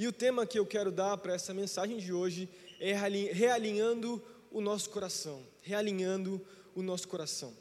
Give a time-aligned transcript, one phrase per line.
[0.00, 2.48] E o tema que eu quero dar para essa mensagem de hoje
[2.80, 5.46] é realinhando o nosso coração.
[5.60, 6.40] Realinhando
[6.74, 7.52] o nosso coração.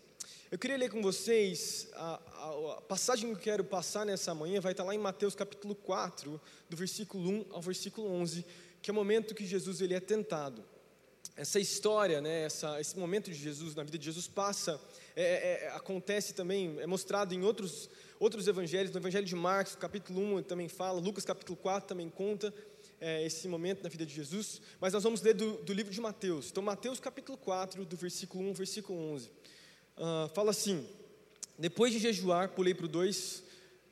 [0.49, 4.61] Eu queria ler com vocês, a, a, a, passagem que eu quero passar nessa manhã
[4.61, 6.39] vai estar lá em Mateus capítulo 4,
[6.69, 8.45] do versículo 1 ao versículo 11,
[8.81, 10.63] que é o momento que Jesus ele é tentado.
[11.39, 14.77] Essa história, né, essa, esse momento de Jesus, na vida de Jesus, passa,
[15.15, 19.73] é, é, é acontece também, é mostrado em outros, outros evangelhos, no evangelho de Marcos,
[19.73, 22.53] capítulo 1 também fala, Lucas capítulo 4 também conta
[22.99, 26.01] é, esse momento na vida de Jesus, mas nós vamos ler do, do livro de
[26.01, 26.49] Mateus.
[26.51, 30.85] Então, Mateus capítulo 4, do versículo 1 ao versículo 11 uh, fala assim:
[31.57, 33.43] depois de jejuar, pulei para o 2,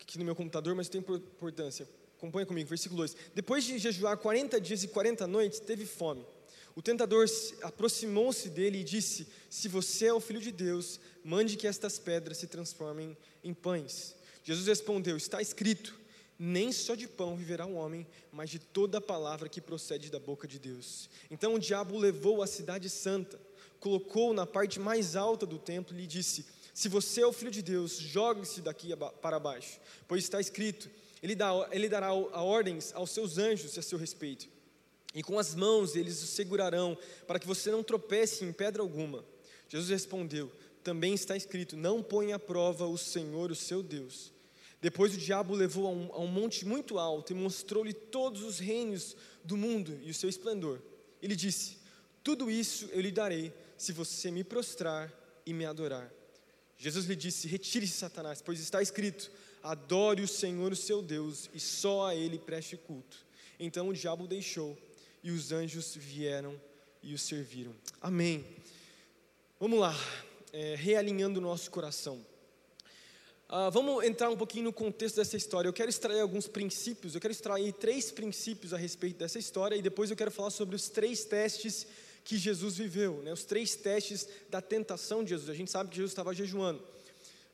[0.02, 1.88] aqui no meu computador, mas tem importância.
[2.18, 3.16] Acompanha comigo, versículo 2.
[3.34, 6.26] Depois de jejuar 40 dias e 40 noites, teve fome.
[6.78, 7.26] O tentador
[7.64, 12.38] aproximou-se dele e disse: Se você é o filho de Deus, mande que estas pedras
[12.38, 14.16] se transformem em pães.
[14.44, 16.00] Jesus respondeu: Está escrito:
[16.38, 20.12] Nem só de pão viverá o um homem, mas de toda a palavra que procede
[20.12, 21.10] da boca de Deus.
[21.32, 23.40] Então o diabo levou a cidade santa
[23.80, 27.52] colocou na parte mais alta do templo e lhe disse: Se você é o filho
[27.52, 28.90] de Deus, jogue-se daqui
[29.22, 30.90] para baixo, pois está escrito:
[31.22, 34.48] Ele, dá, ele dará ordens aos seus anjos a seu respeito,
[35.18, 39.26] e com as mãos eles o segurarão, para que você não tropece em pedra alguma.
[39.68, 40.52] Jesus respondeu:
[40.84, 44.32] Também está escrito: Não ponha à prova o Senhor, o seu Deus.
[44.80, 48.44] Depois o diabo o levou a um, a um monte muito alto e mostrou-lhe todos
[48.44, 50.80] os reinos do mundo e o seu esplendor.
[51.20, 51.78] Ele disse:
[52.24, 55.12] Tudo isso eu lhe darei se você me prostrar
[55.48, 56.14] e me adorar.
[56.78, 59.32] Jesus lhe disse: Retire-se, Satanás, pois está escrito:
[59.64, 63.26] Adore o Senhor, o seu Deus, e só a Ele preste culto.
[63.60, 64.78] Então o diabo o deixou,
[65.24, 66.60] e os anjos vieram
[67.02, 67.74] e o serviram.
[68.02, 68.46] Amém.
[69.60, 69.96] Vamos lá,
[70.54, 72.24] é, realinhando o nosso coração.
[73.50, 75.70] Ah, vamos entrar um pouquinho no contexto dessa história.
[75.70, 79.82] Eu quero extrair alguns princípios, eu quero extrair três princípios a respeito dessa história, e
[79.82, 81.88] depois eu quero falar sobre os três testes
[82.26, 83.32] que Jesus viveu, né?
[83.32, 85.50] os três testes da tentação de Jesus.
[85.50, 86.84] A gente sabe que Jesus estava jejuando.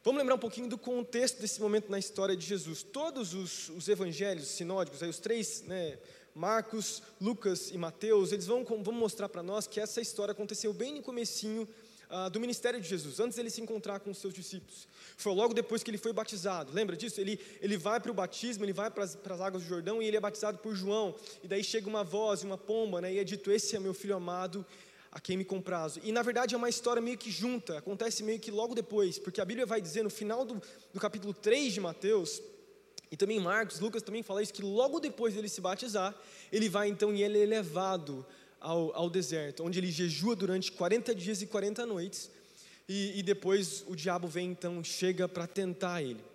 [0.03, 2.81] Vamos lembrar um pouquinho do contexto desse momento na história de Jesus.
[2.81, 6.00] Todos os, os evangelhos sinódicos, aí os três, né,
[6.35, 10.95] Marcos, Lucas e Mateus, eles vão, vão mostrar para nós que essa história aconteceu bem
[10.95, 11.67] no comecinho
[12.16, 14.88] ah, do ministério de Jesus, antes ele se encontrar com os seus discípulos.
[15.17, 16.72] Foi logo depois que ele foi batizado.
[16.72, 17.19] Lembra disso?
[17.19, 20.17] Ele, ele vai para o batismo, ele vai para as, águas do Jordão e ele
[20.17, 21.16] é batizado por João.
[21.43, 24.16] E daí chega uma voz, uma pomba, né, e é dito: Esse é meu filho
[24.16, 24.63] amado,
[25.11, 25.99] a quem me comprazo.
[26.03, 29.41] E na verdade é uma história meio que junta, acontece meio que logo depois, porque
[29.41, 30.61] a Bíblia vai dizer no final do,
[30.93, 32.41] do capítulo 3 de Mateus,
[33.13, 36.16] e também Marcos, Lucas também fala isso, que logo depois dele se batizar,
[36.51, 38.25] ele vai então e ele é levado
[38.59, 42.31] ao, ao deserto, onde ele jejua durante 40 dias e 40 noites,
[42.90, 46.25] e, e depois o diabo vem então, chega para tentar ele.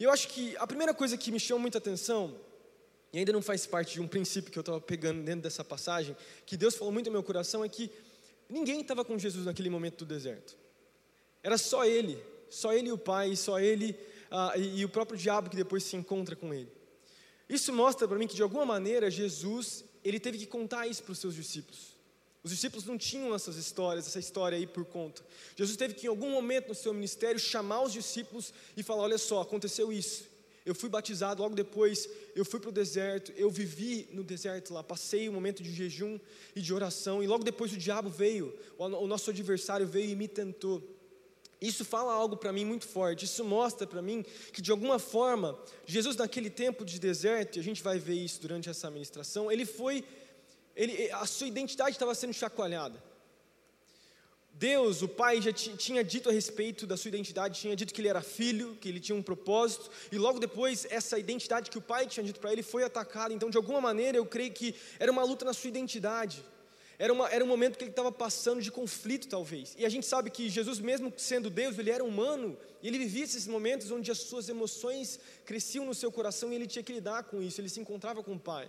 [0.00, 2.34] E eu acho que a primeira coisa que me chama muita atenção,
[3.12, 6.16] e ainda não faz parte de um princípio que eu estava pegando dentro dessa passagem,
[6.46, 7.90] que Deus falou muito no meu coração, é que
[8.48, 10.56] ninguém estava com Jesus naquele momento do deserto.
[11.42, 12.18] Era só ele,
[12.48, 13.94] só ele e o Pai, só ele
[14.36, 16.68] ah, e, e o próprio diabo que depois se encontra com ele.
[17.48, 21.12] Isso mostra para mim que de alguma maneira Jesus ele teve que contar isso para
[21.12, 21.94] os seus discípulos.
[22.42, 25.22] Os discípulos não tinham essas histórias, essa história aí por conta.
[25.56, 29.18] Jesus teve que, em algum momento no seu ministério, chamar os discípulos e falar: Olha
[29.18, 30.24] só, aconteceu isso.
[30.66, 34.82] Eu fui batizado, logo depois eu fui para o deserto, eu vivi no deserto lá,
[34.82, 36.18] passei um momento de jejum
[36.56, 40.26] e de oração, e logo depois o diabo veio, o nosso adversário veio e me
[40.26, 40.82] tentou.
[41.66, 43.24] Isso fala algo para mim muito forte.
[43.24, 47.62] Isso mostra para mim que de alguma forma Jesus naquele tempo de deserto, e a
[47.62, 50.04] gente vai ver isso durante essa ministração, ele foi
[50.76, 53.02] ele, a sua identidade estava sendo chacoalhada.
[54.56, 58.08] Deus, o Pai, já tinha dito a respeito da sua identidade, tinha dito que ele
[58.08, 62.06] era filho, que ele tinha um propósito, e logo depois essa identidade que o Pai
[62.06, 63.34] tinha dito para ele foi atacada.
[63.34, 66.44] Então, de alguma maneira, eu creio que era uma luta na sua identidade.
[66.98, 69.74] Era, uma, era um momento que ele estava passando de conflito, talvez.
[69.78, 73.24] E a gente sabe que Jesus, mesmo sendo Deus, ele era humano, e ele vivia
[73.24, 77.24] esses momentos onde as suas emoções cresciam no seu coração e ele tinha que lidar
[77.24, 78.68] com isso, ele se encontrava com o Pai.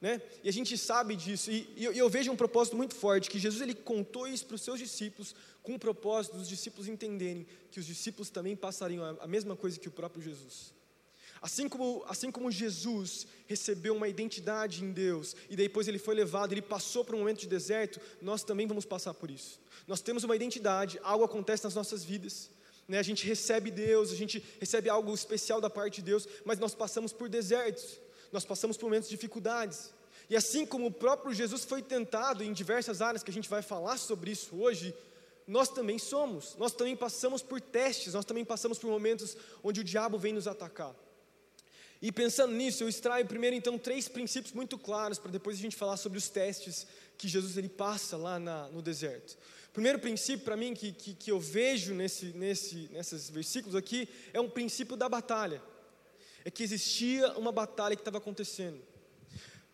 [0.00, 0.20] Né?
[0.44, 3.38] E a gente sabe disso, e, e eu, eu, vejo um propósito muito forte, que
[3.38, 7.80] Jesus ele contou isso para os seus discípulos, com o propósito dos discípulos entenderem que
[7.80, 10.75] os discípulos também passariam a, a mesma coisa que o próprio Jesus.
[11.40, 16.52] Assim como, assim como Jesus recebeu uma identidade em Deus e depois ele foi levado,
[16.52, 19.60] ele passou por um momento de deserto, nós também vamos passar por isso.
[19.86, 22.50] Nós temos uma identidade, algo acontece nas nossas vidas.
[22.88, 22.98] Né?
[22.98, 26.74] A gente recebe Deus, a gente recebe algo especial da parte de Deus, mas nós
[26.74, 28.00] passamos por desertos,
[28.32, 29.90] nós passamos por momentos de dificuldades.
[30.28, 33.62] E assim como o próprio Jesus foi tentado em diversas áreas, que a gente vai
[33.62, 34.94] falar sobre isso hoje,
[35.46, 39.84] nós também somos, nós também passamos por testes, nós também passamos por momentos onde o
[39.84, 40.94] diabo vem nos atacar.
[42.00, 45.76] E pensando nisso, eu extraio primeiro então três princípios muito claros para depois a gente
[45.76, 49.36] falar sobre os testes que Jesus ele passa lá na, no deserto.
[49.72, 54.40] Primeiro princípio para mim que, que, que, eu vejo nesse, nesse, nesses versículos aqui é
[54.40, 55.62] um princípio da batalha.
[56.44, 58.80] É que existia uma batalha que estava acontecendo.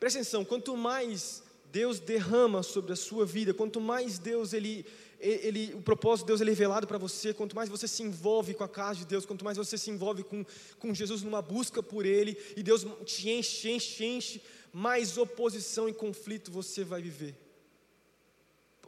[0.00, 4.84] Presta atenção, quanto mais Deus derrama sobre a sua vida, quanto mais Deus ele,
[5.22, 8.64] ele, o propósito de Deus é revelado para você, quanto mais você se envolve com
[8.64, 10.44] a casa de Deus, quanto mais você se envolve com,
[10.80, 14.42] com Jesus numa busca por Ele, e Deus te enche, enche, enche,
[14.72, 17.36] mais oposição e conflito você vai viver.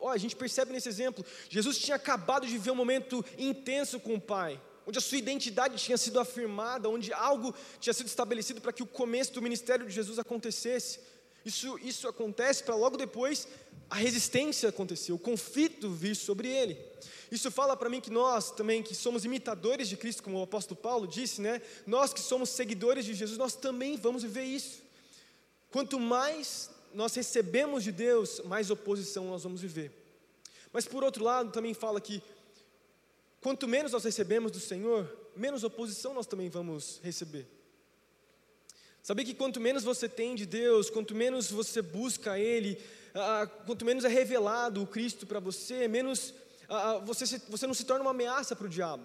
[0.01, 4.15] Ó, a gente percebe nesse exemplo, Jesus tinha acabado de viver um momento intenso com
[4.15, 8.73] o Pai, onde a sua identidade tinha sido afirmada, onde algo tinha sido estabelecido para
[8.73, 10.99] que o começo do ministério de Jesus acontecesse.
[11.45, 13.47] Isso, isso acontece para logo depois
[13.91, 16.79] a resistência acontecer, o conflito vir sobre ele.
[17.31, 20.81] Isso fala para mim que nós também, que somos imitadores de Cristo, como o apóstolo
[20.81, 21.61] Paulo disse, né?
[21.87, 24.83] Nós que somos seguidores de Jesus, nós também vamos viver isso.
[25.71, 29.93] Quanto mais nós recebemos de Deus, mais oposição nós vamos viver.
[30.73, 32.23] Mas por outro lado, também fala que
[33.41, 37.47] quanto menos nós recebemos do Senhor, menos oposição nós também vamos receber.
[39.05, 42.83] Saber que quanto menos você tem de Deus, quanto menos você busca Ele,
[43.15, 46.33] ah, quanto menos é revelado o Cristo para você, menos
[46.71, 49.05] ah, você, se, você não se torna uma ameaça para o diabo.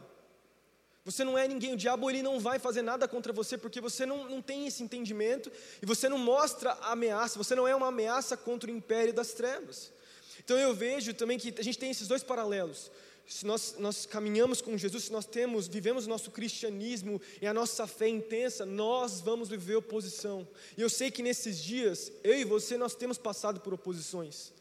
[1.04, 4.06] Você não é ninguém, o diabo ele não vai fazer nada contra você porque você
[4.06, 5.52] não, não tem esse entendimento
[5.82, 9.92] e você não mostra ameaça, você não é uma ameaça contra o império das trevas.
[10.40, 12.90] Então eu vejo também que a gente tem esses dois paralelos
[13.30, 17.54] se nós, nós caminhamos com Jesus, se nós temos, vivemos o nosso cristianismo e a
[17.54, 20.48] nossa fé intensa, nós vamos viver oposição.
[20.76, 24.52] E eu sei que nesses dias, eu e você, nós temos passado por oposições.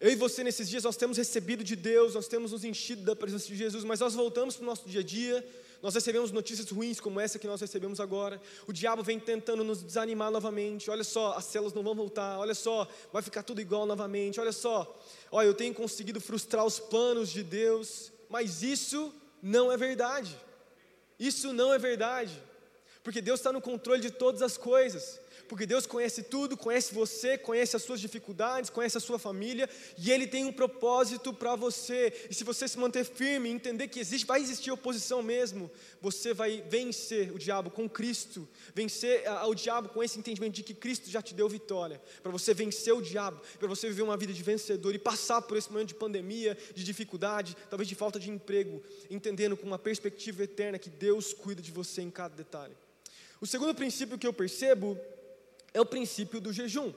[0.00, 3.16] Eu e você, nesses dias, nós temos recebido de Deus, nós temos nos enchido da
[3.16, 5.44] presença de Jesus, mas nós voltamos para o nosso dia a dia,
[5.82, 8.40] nós recebemos notícias ruins como essa que nós recebemos agora.
[8.66, 10.90] O diabo vem tentando nos desanimar novamente.
[10.90, 12.38] Olha só, as células não vão voltar.
[12.38, 14.40] Olha só, vai ficar tudo igual novamente.
[14.40, 14.98] Olha só,
[15.30, 19.12] olha, eu tenho conseguido frustrar os planos de Deus, mas isso
[19.42, 20.36] não é verdade.
[21.18, 22.42] Isso não é verdade.
[23.02, 27.38] Porque Deus está no controle de todas as coisas porque Deus conhece tudo, conhece você,
[27.38, 32.12] conhece as suas dificuldades, conhece a sua família, e Ele tem um propósito para você.
[32.30, 35.70] E se você se manter firme, entender que existe, vai existir oposição mesmo,
[36.00, 40.74] você vai vencer o diabo com Cristo, vencer o diabo com esse entendimento de que
[40.74, 44.32] Cristo já te deu vitória, para você vencer o diabo, para você viver uma vida
[44.32, 48.30] de vencedor e passar por esse momento de pandemia, de dificuldade, talvez de falta de
[48.30, 52.76] emprego, entendendo com uma perspectiva eterna que Deus cuida de você em cada detalhe.
[53.40, 54.98] O segundo princípio que eu percebo
[55.76, 56.90] é o princípio do jejum.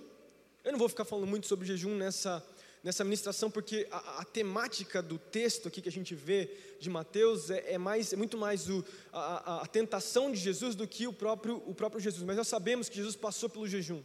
[0.64, 2.42] Eu não vou ficar falando muito sobre jejum nessa,
[2.82, 6.50] nessa ministração, porque a, a temática do texto aqui que a gente vê
[6.80, 10.88] de Mateus é, é mais, é muito mais o, a, a, tentação de Jesus do
[10.88, 12.24] que o próprio, o próprio Jesus.
[12.24, 14.02] Mas nós sabemos que Jesus passou pelo jejum.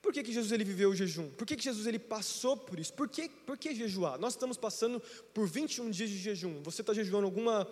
[0.00, 1.28] Por que, que Jesus ele viveu o jejum?
[1.28, 2.94] Por que, que Jesus ele passou por isso?
[2.94, 4.18] Por que, por que jejuar?
[4.18, 5.02] Nós estamos passando
[5.34, 6.62] por 21 dias de jejum.
[6.62, 7.68] Você está jejuando alguma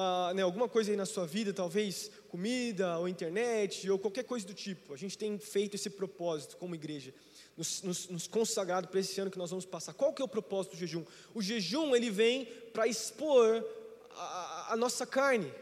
[0.00, 4.46] ah, né, alguma coisa aí na sua vida, talvez comida ou internet ou qualquer coisa
[4.46, 4.94] do tipo.
[4.94, 7.12] A gente tem feito esse propósito como igreja,
[7.56, 9.92] nos, nos, nos consagrado para esse ano que nós vamos passar.
[9.92, 11.04] Qual que é o propósito do jejum?
[11.34, 13.64] O jejum ele vem para expor
[14.14, 15.52] a, a, nossa carne.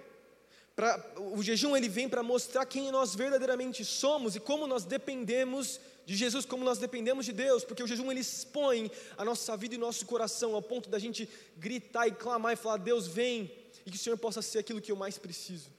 [0.74, 1.02] Pra,
[1.34, 6.14] o jejum ele vem para mostrar quem nós verdadeiramente somos e como nós dependemos de
[6.14, 9.78] Jesus, como nós dependemos de Deus, porque o jejum ele expõe a nossa vida e
[9.78, 11.26] nosso coração ao ponto da gente
[11.56, 13.50] gritar e clamar e falar: Deus vem,
[13.86, 15.70] e que o Senhor possa ser aquilo que eu mais preciso.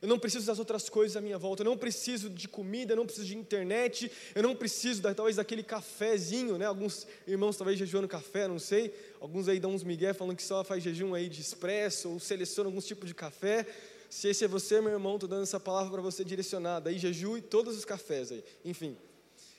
[0.00, 2.96] Eu não preciso das outras coisas à minha volta, eu não preciso de comida, eu
[2.96, 6.64] não preciso de internet, eu não preciso da, talvez daquele cafezinho, né?
[6.64, 8.94] Alguns irmãos talvez jejuando café, não sei.
[9.20, 12.68] Alguns aí dão uns migué falando que só faz jejum aí de expresso ou seleciona
[12.68, 13.66] alguns tipos de café.
[14.08, 16.88] Se esse é você, meu irmão, estou dando essa palavra para você direcionada.
[16.88, 18.42] Aí jejue todos os cafés aí.
[18.64, 18.96] Enfim.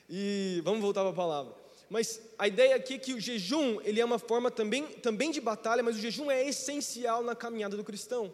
[0.10, 1.61] E vamos voltar para a palavra.
[1.92, 5.42] Mas a ideia aqui é que o jejum, ele é uma forma também, também de
[5.42, 8.34] batalha, mas o jejum é essencial na caminhada do cristão.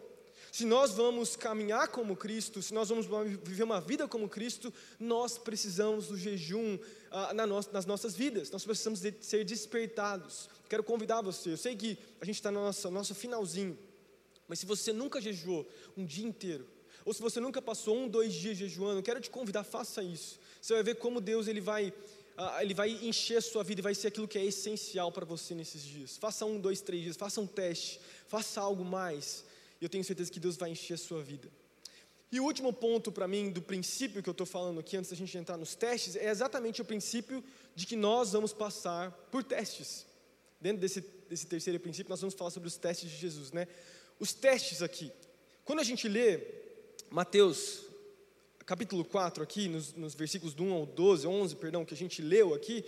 [0.52, 3.06] Se nós vamos caminhar como Cristo, se nós vamos
[3.42, 6.78] viver uma vida como Cristo, nós precisamos do jejum
[7.10, 10.48] ah, na no, nas nossas vidas, nós precisamos de ser despertados.
[10.68, 13.76] Quero convidar você, eu sei que a gente está no nosso, nosso finalzinho,
[14.46, 16.64] mas se você nunca jejuou um dia inteiro,
[17.04, 20.38] ou se você nunca passou um, dois dias jejuando, quero te convidar, faça isso.
[20.60, 21.92] Você vai ver como Deus ele vai
[22.60, 25.54] ele vai encher a sua vida e vai ser aquilo que é essencial para você
[25.54, 26.16] nesses dias.
[26.16, 29.44] Faça um, dois, três dias, faça um teste, faça algo mais.
[29.80, 31.48] E eu tenho certeza que Deus vai encher a sua vida.
[32.30, 35.16] E o último ponto para mim do princípio que eu estou falando aqui, antes da
[35.16, 37.42] gente entrar nos testes, é exatamente o princípio
[37.74, 40.06] de que nós vamos passar por testes.
[40.60, 43.66] Dentro desse, desse terceiro princípio, nós vamos falar sobre os testes de Jesus, né?
[44.20, 45.10] Os testes aqui.
[45.64, 46.40] Quando a gente lê
[47.10, 47.87] Mateus
[48.68, 52.20] capítulo 4 aqui, nos, nos versículos do 1 ao 12, 11, perdão, que a gente
[52.20, 52.84] leu aqui,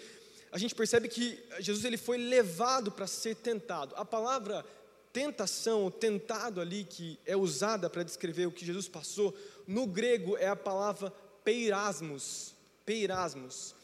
[0.53, 3.95] a gente percebe que Jesus ele foi levado para ser tentado.
[3.97, 4.63] A palavra
[5.11, 9.35] tentação, ou tentado ali, que é usada para descrever o que Jesus passou,
[9.67, 11.11] no grego é a palavra
[11.43, 12.55] peirasmos.
[12.85, 13.75] Peirasmos.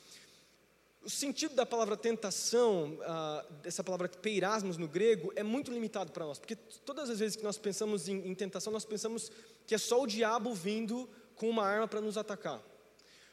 [1.02, 6.26] O sentido da palavra tentação, ah, dessa palavra peirasmos no grego, é muito limitado para
[6.26, 9.32] nós, porque todas as vezes que nós pensamos em, em tentação, nós pensamos
[9.66, 12.60] que é só o diabo vindo com uma arma para nos atacar.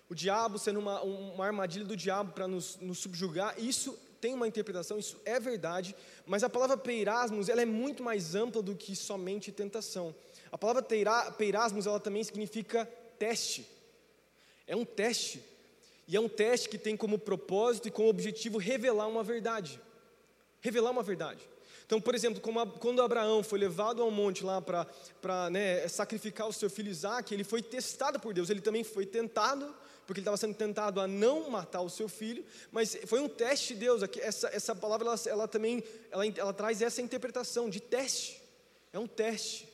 [0.09, 4.47] O diabo sendo uma, uma armadilha do diabo para nos, nos subjugar, isso tem uma
[4.47, 5.95] interpretação, isso é verdade,
[6.25, 10.15] mas a palavra peirasmos ela é muito mais ampla do que somente tentação.
[10.51, 10.85] A palavra
[11.37, 12.85] peirasmos ela também significa
[13.17, 13.67] teste.
[14.67, 15.43] É um teste.
[16.07, 19.81] E é um teste que tem como propósito e como objetivo revelar uma verdade.
[20.61, 21.49] Revelar uma verdade.
[21.85, 22.41] Então, por exemplo,
[22.79, 27.43] quando Abraão foi levado ao monte lá para né, sacrificar o seu filho Isaac, ele
[27.43, 29.65] foi testado por Deus, ele também foi tentado,
[30.05, 33.73] porque ele estava sendo tentado a não matar o seu filho, mas foi um teste
[33.73, 34.01] de Deus.
[34.19, 38.41] Essa, essa palavra ela, ela também ela, ela traz essa interpretação de teste.
[38.91, 39.67] É um teste.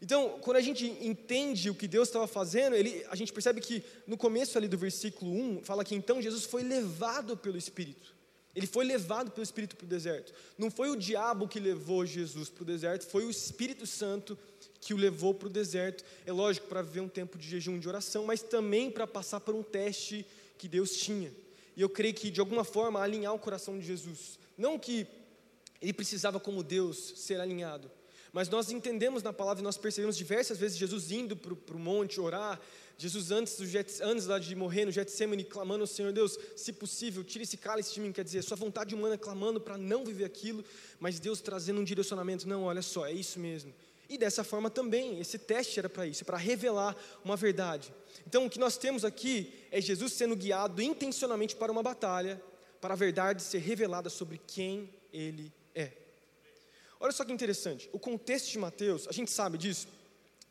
[0.00, 3.82] Então, quando a gente entende o que Deus estava fazendo, ele, a gente percebe que
[4.06, 8.17] no começo ali do versículo 1, fala que então Jesus foi levado pelo Espírito.
[8.58, 10.34] Ele foi levado pelo Espírito para o deserto.
[10.58, 14.36] Não foi o diabo que levou Jesus para o deserto, foi o Espírito Santo
[14.80, 16.04] que o levou para o deserto.
[16.26, 19.54] É lógico, para viver um tempo de jejum de oração, mas também para passar por
[19.54, 20.26] um teste
[20.58, 21.32] que Deus tinha.
[21.76, 24.40] E eu creio que, de alguma forma, alinhar o coração de Jesus.
[24.56, 25.06] Não que
[25.80, 27.88] ele precisava, como Deus, ser alinhado,
[28.32, 32.60] mas nós entendemos na palavra, nós percebemos diversas vezes Jesus indo para o monte orar,
[32.96, 33.64] Jesus antes, do
[34.04, 37.94] antes lá de morrer no Getsemane, clamando ao Senhor, Deus, se possível, tire esse cálice
[37.94, 40.64] de mim, quer dizer, sua vontade humana clamando para não viver aquilo,
[40.98, 43.72] mas Deus trazendo um direcionamento, não, olha só, é isso mesmo.
[44.08, 47.92] E dessa forma também, esse teste era para isso, para revelar uma verdade.
[48.26, 52.42] Então, o que nós temos aqui é Jesus sendo guiado intencionalmente para uma batalha,
[52.80, 55.92] para a verdade ser revelada sobre quem ele é.
[57.00, 59.86] Olha só que interessante, o contexto de Mateus, a gente sabe disso,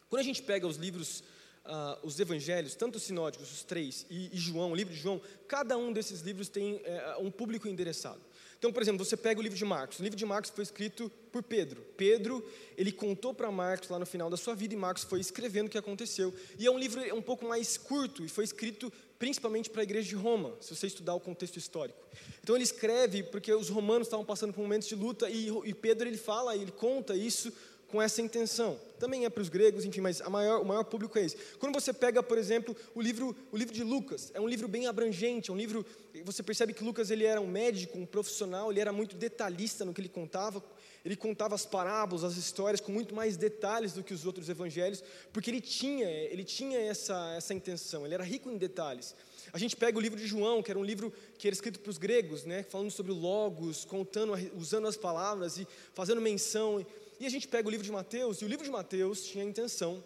[0.10, 1.20] quando a gente pega os livros,
[1.66, 5.22] uh, os evangelhos, tanto os sinóticos, os três, e, e, João, o livro de João,
[5.48, 8.22] cada um desses livros tem é, um público endereçado.
[8.58, 10.00] Então, por exemplo, você pega o livro de Marcos.
[10.00, 11.82] O livro de Marcos foi escrito por Pedro.
[11.96, 12.44] Pedro,
[12.76, 15.70] ele contou para Marcos lá no final da sua vida e Marcos foi escrevendo o
[15.70, 16.34] que aconteceu.
[16.58, 20.08] E é um livro um pouco mais curto e foi escrito principalmente para a igreja
[20.08, 22.00] de Roma, se você estudar o contexto histórico.
[22.42, 26.08] Então ele escreve porque os romanos estavam passando por momentos de luta e, e Pedro
[26.08, 27.52] ele fala, ele conta isso
[27.88, 28.78] com essa intenção.
[29.00, 31.38] Também é para os gregos, enfim, mas maior, o maior público é esse.
[31.58, 34.88] Quando você pega, por exemplo, o livro, o livro de Lucas, é um livro bem
[34.88, 35.86] abrangente, é um livro,
[36.24, 39.94] você percebe que Lucas ele era um médico, um profissional, ele era muito detalhista no
[39.94, 40.62] que ele contava,
[41.08, 45.02] ele contava as parábolas, as histórias com muito mais detalhes do que os outros evangelhos,
[45.32, 49.16] porque ele tinha, ele tinha essa, essa intenção, ele era rico em detalhes.
[49.54, 51.90] A gente pega o livro de João, que era um livro que era escrito para
[51.90, 56.86] os gregos, né, falando sobre o logos, contando, usando as palavras e fazendo menção.
[57.22, 59.48] E a gente pega o livro de Mateus, e o livro de Mateus tinha a
[59.48, 60.04] intenção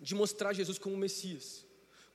[0.00, 1.66] de mostrar Jesus como o Messias,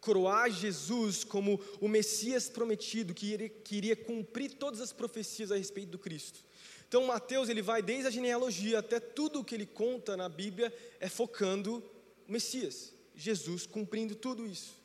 [0.02, 5.56] coroar Jesus como o Messias prometido, que iria, que iria cumprir todas as profecias a
[5.56, 6.48] respeito do Cristo.
[6.88, 10.74] Então Mateus ele vai desde a genealogia até tudo o que ele conta na Bíblia
[11.00, 11.84] é focando
[12.28, 14.78] o Messias, Jesus cumprindo tudo isso.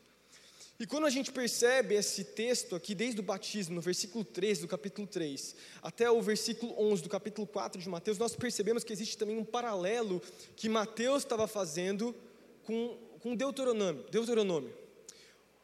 [0.80, 4.66] E quando a gente percebe esse texto aqui, desde o batismo, no versículo 3 do
[4.66, 9.16] capítulo 3, até o versículo 11 do capítulo 4 de Mateus, nós percebemos que existe
[9.16, 10.20] também um paralelo
[10.56, 12.12] que Mateus estava fazendo
[12.64, 14.81] com, com Deuteronômio, Deuteronômio.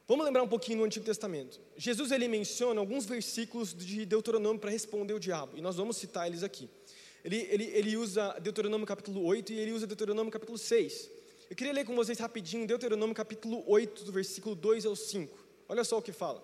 [0.09, 1.61] Vamos lembrar um pouquinho no Antigo Testamento.
[1.77, 6.27] Jesus ele menciona alguns versículos de Deuteronômio para responder o diabo, e nós vamos citar
[6.27, 6.67] eles aqui.
[7.23, 11.11] Ele, ele, ele usa Deuteronômio capítulo 8 e ele usa Deuteronômio capítulo 6.
[11.51, 15.39] Eu queria ler com vocês rapidinho Deuteronômio capítulo 8, do versículo 2 ao 5.
[15.69, 16.43] Olha só o que fala.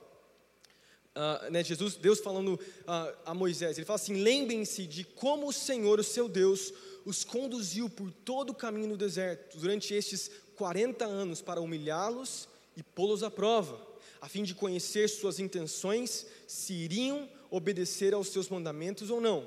[1.17, 5.53] Uh, né, Jesus, Deus falando uh, a Moisés, ele fala assim: lembrem-se de como o
[5.55, 6.71] Senhor, o seu Deus,
[7.07, 12.83] os conduziu por todo o caminho no deserto durante estes 40 anos para humilhá-los e
[12.83, 13.81] pô-los à prova,
[14.21, 19.47] a fim de conhecer suas intenções, se iriam obedecer aos seus mandamentos ou não.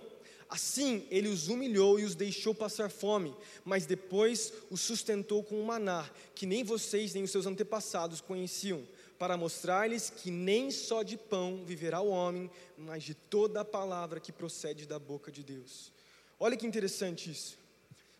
[0.49, 5.65] Assim ele os humilhou e os deixou passar fome, mas depois os sustentou com o
[5.65, 8.87] maná, que nem vocês nem os seus antepassados conheciam,
[9.19, 14.19] para mostrar-lhes que nem só de pão viverá o homem, mas de toda a palavra
[14.19, 15.91] que procede da boca de Deus.
[16.39, 17.57] Olha que interessante isso.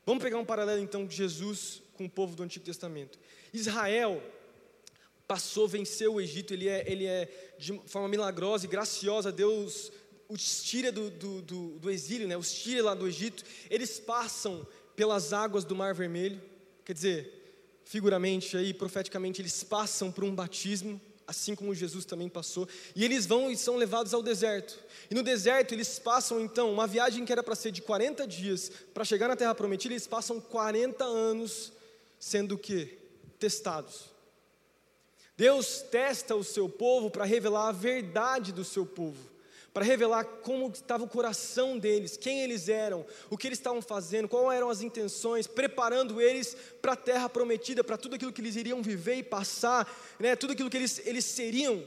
[0.06, 3.20] Vamos pegar um paralelo então de Jesus com o povo do Antigo Testamento.
[3.54, 4.22] Israel
[5.28, 9.92] passou, venceu o Egito, ele é, ele é de forma milagrosa e graciosa, Deus
[10.30, 14.66] os tira do, do, do, do exílio, né, os tira lá do Egito, eles passam
[14.96, 16.42] pelas águas do Mar Vermelho,
[16.84, 22.68] quer dizer, figuramente aí, profeticamente, eles passam por um batismo, assim como Jesus também passou,
[22.96, 24.80] e eles vão e são levados ao deserto.
[25.10, 28.72] E no deserto eles passam então uma viagem que era para ser de 40 dias
[28.94, 31.72] para chegar na terra prometida, eles passam 40 anos
[32.20, 32.98] sendo o quê?
[33.40, 34.17] Testados.
[35.38, 39.38] Deus testa o seu povo para revelar a verdade do seu povo
[39.78, 44.28] para revelar como estava o coração deles, quem eles eram, o que eles estavam fazendo,
[44.28, 48.56] quais eram as intenções, preparando eles para a terra prometida, para tudo aquilo que eles
[48.56, 49.88] iriam viver e passar,
[50.20, 51.84] né, tudo aquilo que eles, eles seriam.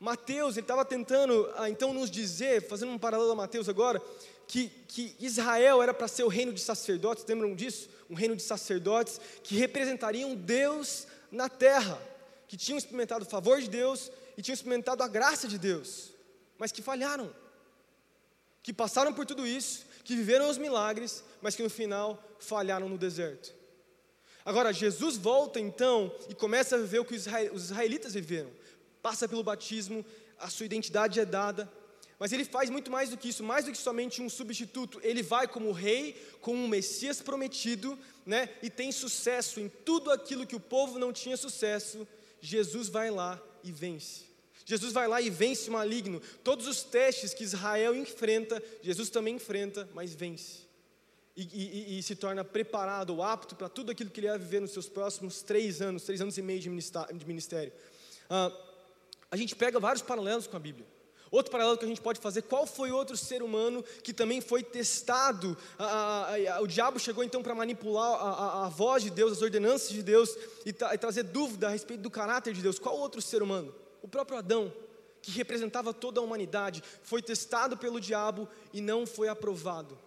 [0.00, 4.00] Mateus, ele estava tentando ah, então nos dizer, fazendo um paralelo a Mateus agora,
[4.46, 7.90] que, que Israel era para ser o reino de sacerdotes, lembram disso?
[8.08, 12.00] Um reino de sacerdotes que representariam Deus na terra,
[12.48, 16.18] que tinham experimentado o favor de Deus e tinham experimentado a graça de Deus
[16.58, 17.32] mas que falharam,
[18.62, 22.98] que passaram por tudo isso, que viveram os milagres, mas que no final falharam no
[22.98, 23.54] deserto.
[24.44, 27.26] Agora, Jesus volta então e começa a viver o que os
[27.64, 28.50] israelitas viveram.
[29.00, 30.04] Passa pelo batismo,
[30.38, 31.70] a sua identidade é dada,
[32.18, 34.98] mas ele faz muito mais do que isso, mais do que somente um substituto.
[35.04, 38.48] Ele vai como rei, como um Messias prometido, né?
[38.60, 42.08] E tem sucesso em tudo aquilo que o povo não tinha sucesso.
[42.40, 44.28] Jesus vai lá e vence.
[44.64, 46.20] Jesus vai lá e vence o maligno.
[46.44, 50.68] Todos os testes que Israel enfrenta, Jesus também enfrenta, mas vence.
[51.36, 54.72] E, e, e se torna preparado apto para tudo aquilo que ele vai viver nos
[54.72, 57.72] seus próximos três anos, três anos e meio de ministério.
[58.28, 58.52] Ah,
[59.30, 60.86] a gente pega vários paralelos com a Bíblia.
[61.30, 64.62] Outro paralelo que a gente pode fazer, qual foi outro ser humano que também foi
[64.62, 65.56] testado?
[66.60, 70.36] o diabo chegou então para manipular a, a, voz de Deus, as ordenanças de Deus
[70.64, 72.78] e, tra e trazer dúvida a respeito do caráter de Deus.
[72.78, 73.74] Qual outro ser humano?
[74.02, 74.72] O próprio Adão,
[75.20, 79.98] que representava toda a humanidade, foi testado pelo diabo e não foi aprovado.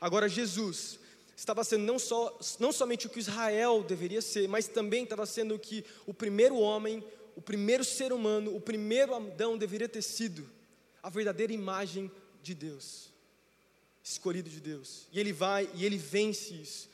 [0.00, 0.98] Agora, Jesus
[1.36, 5.54] estava sendo não, só, não somente o que Israel deveria ser, mas também estava sendo
[5.54, 7.02] o que o primeiro homem,
[7.36, 10.48] o primeiro ser humano, o primeiro Adão deveria ter sido
[11.02, 12.10] a verdadeira imagem
[12.42, 13.12] de Deus,
[14.02, 15.06] escolhido de Deus.
[15.12, 16.88] E ele vai e ele vence isso,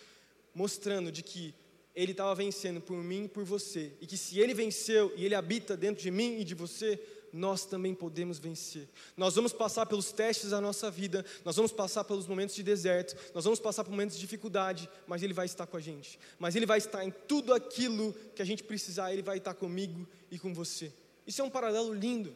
[0.54, 1.54] mostrando de que
[1.94, 3.92] ele estava vencendo por mim e por você.
[4.00, 7.00] E que se ele venceu e ele habita dentro de mim e de você,
[7.36, 8.88] nós também podemos vencer.
[9.16, 13.16] Nós vamos passar pelos testes da nossa vida, nós vamos passar pelos momentos de deserto,
[13.34, 16.18] nós vamos passar por momentos de dificuldade, mas Ele vai estar com a gente.
[16.38, 20.06] Mas Ele vai estar em tudo aquilo que a gente precisar, Ele vai estar comigo
[20.30, 20.92] e com você.
[21.26, 22.34] Isso é um paralelo lindo.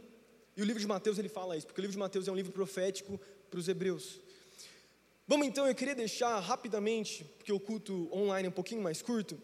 [0.56, 2.36] E o livro de Mateus ele fala isso, porque o livro de Mateus é um
[2.36, 3.18] livro profético
[3.50, 4.20] para os hebreus.
[5.26, 9.40] Vamos então, eu queria deixar rapidamente, porque o culto online é um pouquinho mais curto,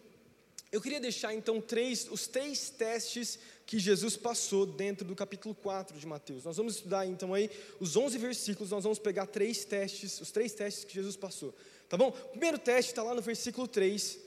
[0.71, 5.97] eu queria deixar então três, os três testes que Jesus passou dentro do capítulo 4
[5.97, 6.43] de Mateus.
[6.43, 7.49] Nós vamos estudar então aí
[7.79, 11.55] os 11 versículos, nós vamos pegar três testes, os três testes que Jesus passou.
[11.87, 12.09] Tá bom?
[12.09, 14.15] O primeiro teste está lá no versículo 3.
[14.15, 14.19] Uh,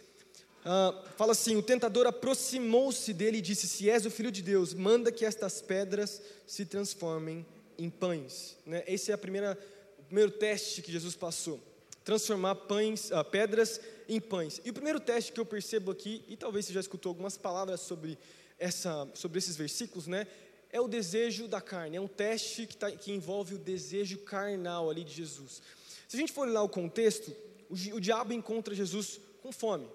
[0.65, 4.73] ah, fala assim: O tentador aproximou-se dele e disse: Se és o filho de Deus,
[4.73, 7.47] manda que estas pedras se transformem
[7.79, 8.57] em pães.
[8.65, 8.83] Né?
[8.87, 9.59] Esse é a primeira,
[9.99, 11.61] o primeiro teste que Jesus passou
[12.05, 14.61] transformar pães, uh, pedras em pães.
[14.65, 17.81] E o primeiro teste que eu percebo aqui, e talvez você já escutou algumas palavras
[17.81, 18.19] sobre,
[18.59, 20.27] essa, sobre esses versículos, né?
[20.73, 24.91] É o desejo da carne, é um teste que, tá, que envolve o desejo carnal
[24.91, 25.63] ali de Jesus.
[26.09, 27.33] Se a gente for olhar o contexto,
[27.69, 29.89] o, o diabo encontra Jesus com fome.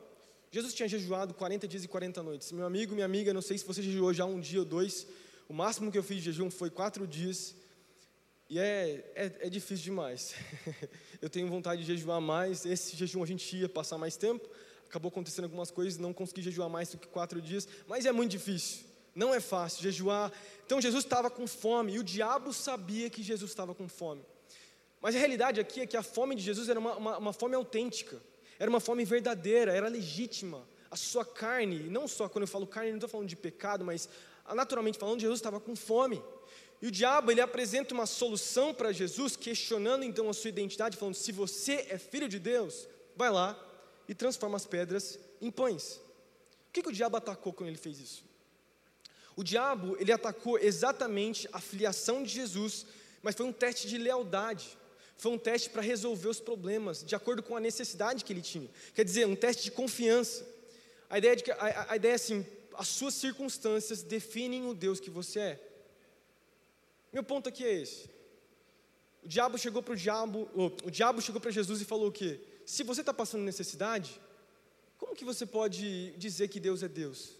[0.49, 2.53] Jesus tinha jejuado 40 dias e 40 noites.
[2.53, 5.05] Meu amigo, minha amiga, não sei se você jejuou já um dia ou dois,
[5.49, 7.53] o máximo que eu fiz de jejum foi quatro dias.
[8.47, 10.35] E é, é, é difícil demais.
[11.21, 12.65] eu tenho vontade de jejuar mais.
[12.65, 14.47] Esse jejum a gente ia passar mais tempo.
[14.87, 17.67] Acabou acontecendo algumas coisas, não consegui jejuar mais do que quatro dias.
[17.87, 18.85] Mas é muito difícil.
[19.15, 20.31] Não é fácil jejuar.
[20.63, 24.23] Então Jesus estava com fome e o diabo sabia que Jesus estava com fome.
[25.01, 27.55] Mas a realidade aqui é que a fome de Jesus era uma, uma, uma fome
[27.55, 28.21] autêntica.
[28.59, 30.67] Era uma fome verdadeira, era legítima.
[30.91, 34.07] A sua carne, não só quando eu falo carne, não estou falando de pecado, mas
[34.53, 36.21] naturalmente falando, Jesus estava com fome.
[36.81, 41.15] E o diabo ele apresenta uma solução para Jesus, questionando então a sua identidade, falando:
[41.15, 43.57] se você é filho de Deus, vai lá
[44.07, 46.01] e transforma as pedras em pães.
[46.69, 48.25] O que, que o diabo atacou quando ele fez isso?
[49.35, 52.85] O diabo ele atacou exatamente a filiação de Jesus,
[53.21, 54.77] mas foi um teste de lealdade.
[55.17, 58.69] Foi um teste para resolver os problemas, de acordo com a necessidade que ele tinha.
[58.93, 60.45] Quer dizer, um teste de confiança.
[61.09, 64.99] A ideia, de que, a, a ideia é assim: as suas circunstâncias definem o Deus
[64.99, 65.59] que você é.
[67.15, 68.09] Meu ponto aqui é esse.
[69.23, 70.49] O diabo chegou para o diabo,
[70.83, 72.41] o diabo chegou para Jesus e falou o quê?
[72.65, 74.19] Se você está passando necessidade,
[74.97, 77.37] como que você pode dizer que Deus é Deus?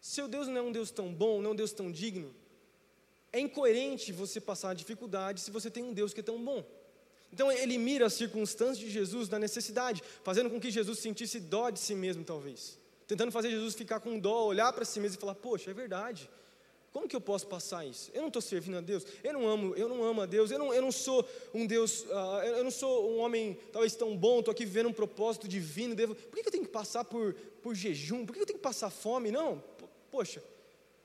[0.00, 2.32] Seu Deus não é um Deus tão bom, não é um Deus tão digno.
[3.32, 6.64] É incoerente você passar dificuldade se você tem um Deus que é tão bom.
[7.32, 11.68] Então ele mira as circunstâncias de Jesus na necessidade, fazendo com que Jesus sentisse dó
[11.68, 12.78] de si mesmo, talvez.
[13.08, 16.30] Tentando fazer Jesus ficar com dó, olhar para si mesmo e falar: Poxa, é verdade.
[16.94, 18.08] Como que eu posso passar isso?
[18.14, 20.60] Eu não estou servindo a Deus, eu não amo, eu não amo a Deus, eu
[20.60, 24.38] não, eu não sou um Deus, uh, eu não sou um homem talvez tão bom,
[24.38, 27.34] estou aqui vivendo um propósito divino, devo, por que, que eu tenho que passar por,
[27.60, 28.24] por jejum?
[28.24, 29.32] Por que, que eu tenho que passar fome?
[29.32, 29.60] Não,
[30.08, 30.40] poxa.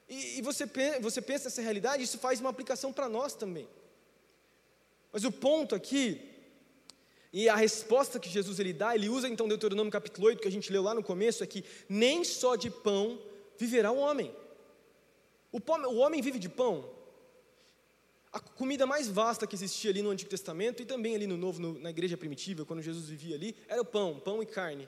[0.08, 0.70] E, e você,
[1.02, 3.68] você pensa nessa realidade, isso faz uma aplicação para nós também.
[5.12, 6.22] Mas o ponto aqui,
[7.34, 10.52] e a resposta que Jesus ele dá, ele usa então Deuteronômio capítulo 8, que a
[10.52, 13.20] gente leu lá no começo, é que nem só de pão
[13.58, 14.32] viverá o homem.
[15.52, 16.90] O, homem vive de pão.
[18.32, 21.60] A comida mais vasta que existia ali no Antigo Testamento e também ali no Novo,
[21.60, 24.88] no, na igreja primitiva, quando Jesus vivia ali, era o pão, pão e carne.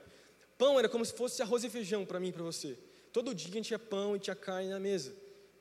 [0.57, 2.77] Pão era como se fosse arroz e feijão para mim e para você.
[3.11, 5.13] Todo dia a gente tinha pão e tinha carne na mesa.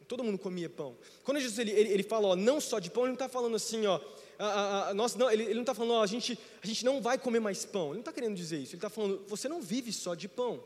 [0.06, 0.98] Todo mundo comia pão.
[1.22, 3.54] Quando Jesus ele, ele, ele fala, ó, não só de pão, ele não está falando
[3.54, 4.00] assim, ó,
[4.38, 6.84] a, a, a, nós não, ele, ele não está falando, ó, a gente, a gente
[6.84, 7.86] não vai comer mais pão.
[7.86, 8.72] Ele não está querendo dizer isso.
[8.72, 10.62] Ele está falando, você não vive só de pão.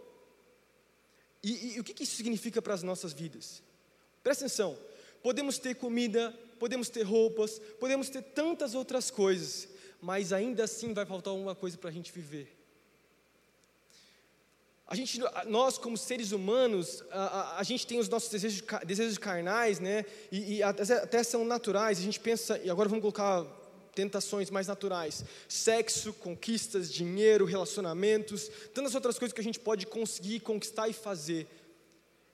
[1.42, 3.62] E, e, e o que, que isso significa para as nossas vidas?
[4.24, 4.76] Presta atenção.
[5.22, 9.68] Podemos ter comida, podemos ter roupas, podemos ter tantas outras coisas,
[10.00, 12.50] mas ainda assim vai faltar alguma coisa para a gente viver.
[14.87, 19.18] A gente, nós como seres humanos, a, a, a gente tem os nossos desejos, desejos
[19.18, 20.04] carnais, né?
[20.32, 21.98] E, e até, até são naturais.
[21.98, 23.44] A gente pensa, e agora vamos colocar
[23.94, 30.40] tentações mais naturais: sexo, conquistas, dinheiro, relacionamentos, tantas outras coisas que a gente pode conseguir
[30.40, 31.46] conquistar e fazer.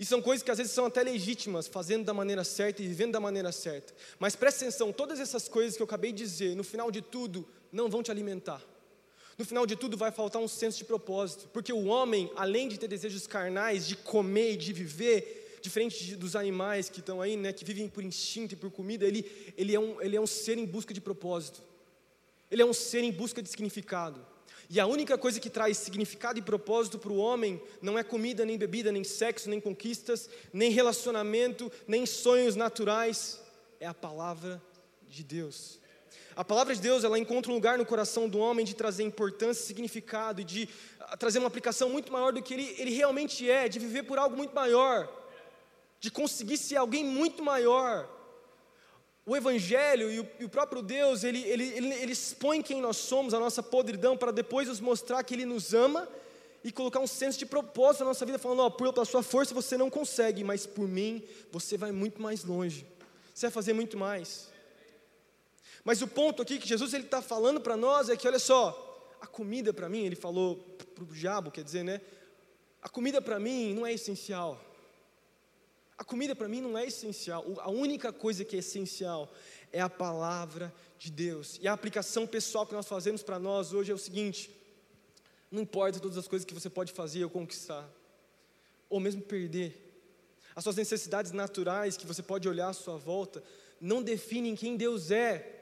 [0.00, 3.12] E são coisas que às vezes são até legítimas, fazendo da maneira certa e vivendo
[3.12, 3.94] da maneira certa.
[4.18, 7.46] Mas presta atenção: todas essas coisas que eu acabei de dizer, no final de tudo,
[7.70, 8.62] não vão te alimentar.
[9.36, 12.78] No final de tudo, vai faltar um senso de propósito, porque o homem, além de
[12.78, 17.52] ter desejos carnais, de comer e de viver, diferente dos animais que estão aí, né,
[17.52, 20.56] que vivem por instinto e por comida, ele, ele, é um, ele é um ser
[20.56, 21.62] em busca de propósito,
[22.50, 24.26] ele é um ser em busca de significado.
[24.72, 28.44] E a única coisa que traz significado e propósito para o homem não é comida,
[28.44, 33.40] nem bebida, nem sexo, nem conquistas, nem relacionamento, nem sonhos naturais,
[33.80, 34.62] é a palavra
[35.08, 35.80] de Deus.
[36.36, 39.66] A palavra de Deus, ela encontra um lugar no coração do homem de trazer importância,
[39.66, 40.68] significado e de
[41.00, 44.18] ah, trazer uma aplicação muito maior do que ele, ele realmente é, de viver por
[44.18, 45.12] algo muito maior,
[45.98, 48.08] de conseguir ser alguém muito maior.
[49.26, 52.96] O Evangelho e o, e o próprio Deus, ele, ele, ele, ele expõe quem nós
[52.96, 56.08] somos, a nossa podridão, para depois nos mostrar que Ele nos ama
[56.64, 59.76] e colocar um senso de propósito na nossa vida, falando: ó, pela sua força você
[59.76, 62.86] não consegue, mas por mim você vai muito mais longe,
[63.34, 64.48] você vai fazer muito mais.
[65.84, 69.26] Mas o ponto aqui que Jesus está falando para nós é que, olha só, a
[69.26, 70.56] comida para mim, ele falou
[70.94, 72.00] para o diabo, quer dizer, né?
[72.82, 74.60] A comida para mim não é essencial.
[76.00, 77.44] A comida para mim não é essencial.
[77.58, 79.30] A única coisa que é essencial
[79.70, 81.58] é a palavra de Deus.
[81.60, 84.50] E a aplicação pessoal que nós fazemos para nós hoje é o seguinte:
[85.50, 87.86] não importa todas as coisas que você pode fazer ou conquistar,
[88.88, 89.76] ou mesmo perder,
[90.56, 93.44] as suas necessidades naturais que você pode olhar à sua volta,
[93.78, 95.58] não definem quem Deus é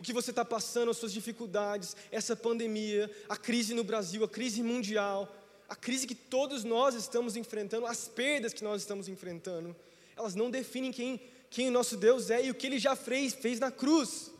[0.00, 4.28] o que você está passando, as suas dificuldades, essa pandemia, a crise no Brasil, a
[4.28, 5.30] crise mundial,
[5.72, 9.74] a crise que todos nós estamos enfrentando, as perdas que nós estamos enfrentando,
[10.14, 13.32] elas não definem quem, quem o nosso Deus é e o que Ele já fez,
[13.32, 14.30] fez na cruz.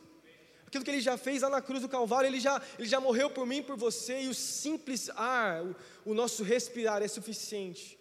[0.67, 3.31] Aquilo que Ele já fez lá na cruz do Calvário, Ele já, ele já morreu
[3.31, 7.99] por mim e por você, e o simples ar, o, o nosso respirar é suficiente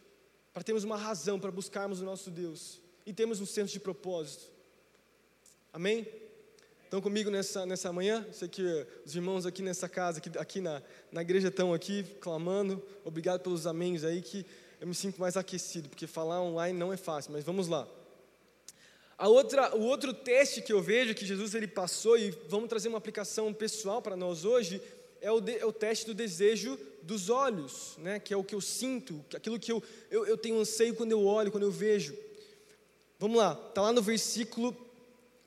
[0.51, 4.51] para termos uma razão para buscarmos o nosso Deus e termos um senso de propósito.
[5.71, 6.05] Amém?
[6.91, 8.27] Estão comigo nessa, nessa manhã?
[8.33, 12.83] Sei que os irmãos aqui nessa casa, aqui, aqui na, na igreja estão aqui clamando.
[13.05, 14.45] Obrigado pelos améns aí, que
[14.77, 17.87] eu me sinto mais aquecido, porque falar online não é fácil, mas vamos lá.
[19.17, 22.89] A outra, o outro teste que eu vejo que Jesus ele passou, e vamos trazer
[22.89, 24.81] uma aplicação pessoal para nós hoje,
[25.21, 28.19] é o, de, é o teste do desejo dos olhos, né?
[28.19, 31.23] que é o que eu sinto, aquilo que eu, eu, eu tenho anseio quando eu
[31.23, 32.13] olho, quando eu vejo.
[33.17, 34.90] Vamos lá, está lá no versículo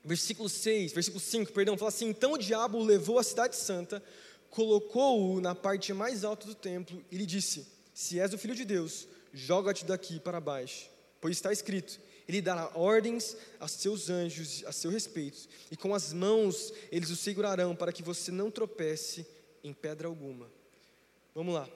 [0.04, 4.02] versículo 6, versículo 5, perdão, fala assim: Então o diabo levou à cidade santa,
[4.50, 8.64] colocou-o na parte mais alta do templo e lhe disse: Se és o filho de
[8.64, 10.90] Deus, joga-te daqui para baixo,
[11.20, 16.12] pois está escrito: Ele dará ordens a seus anjos a seu respeito, e com as
[16.12, 19.26] mãos eles o segurarão para que você não tropece
[19.62, 20.50] em pedra alguma.
[21.34, 21.68] Vamos lá.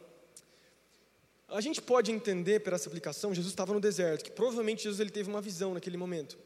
[1.48, 5.08] A gente pode entender por essa aplicação, Jesus estava no deserto, que provavelmente Jesus ele
[5.08, 6.38] teve uma visão naquele momento.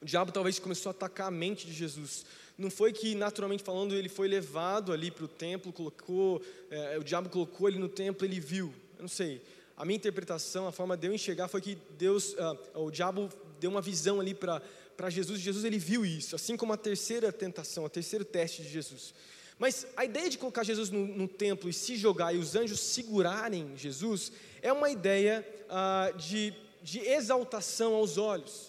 [0.00, 2.24] O diabo talvez começou a atacar a mente de Jesus.
[2.56, 7.04] Não foi que, naturalmente falando, ele foi levado ali para o templo, colocou, é, o
[7.04, 8.72] diabo colocou ele no templo, ele viu.
[8.96, 9.42] Eu não sei.
[9.76, 13.30] A minha interpretação, a forma de eu enxergar foi que Deus, uh, o diabo
[13.60, 14.60] deu uma visão ali para
[15.08, 15.40] Jesus.
[15.40, 19.14] Jesus ele viu isso, assim como a terceira tentação, o terceiro teste de Jesus.
[19.56, 22.80] Mas a ideia de colocar Jesus no, no templo e se jogar e os anjos
[22.80, 24.32] segurarem Jesus
[24.62, 28.67] é uma ideia ah, de, de exaltação aos olhos.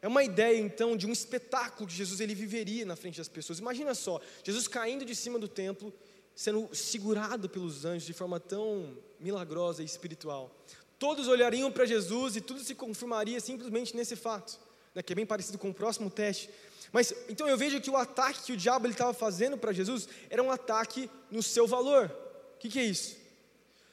[0.00, 3.58] É uma ideia então de um espetáculo que Jesus ele viveria na frente das pessoas.
[3.58, 5.92] Imagina só, Jesus caindo de cima do templo,
[6.34, 10.54] sendo segurado pelos anjos de forma tão milagrosa e espiritual.
[10.98, 14.58] Todos olhariam para Jesus e tudo se confirmaria simplesmente nesse fato,
[14.94, 16.48] né, que é bem parecido com o próximo teste.
[16.92, 20.42] Mas então eu vejo que o ataque que o diabo estava fazendo para Jesus era
[20.42, 22.10] um ataque no seu valor.
[22.54, 23.16] O que, que é isso?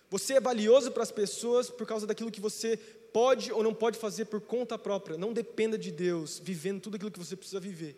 [0.09, 2.79] Você é valioso para as pessoas por causa daquilo que você
[3.15, 5.17] pode ou não pode fazer por conta própria.
[5.17, 7.95] Não dependa de Deus, vivendo tudo aquilo que você precisa viver.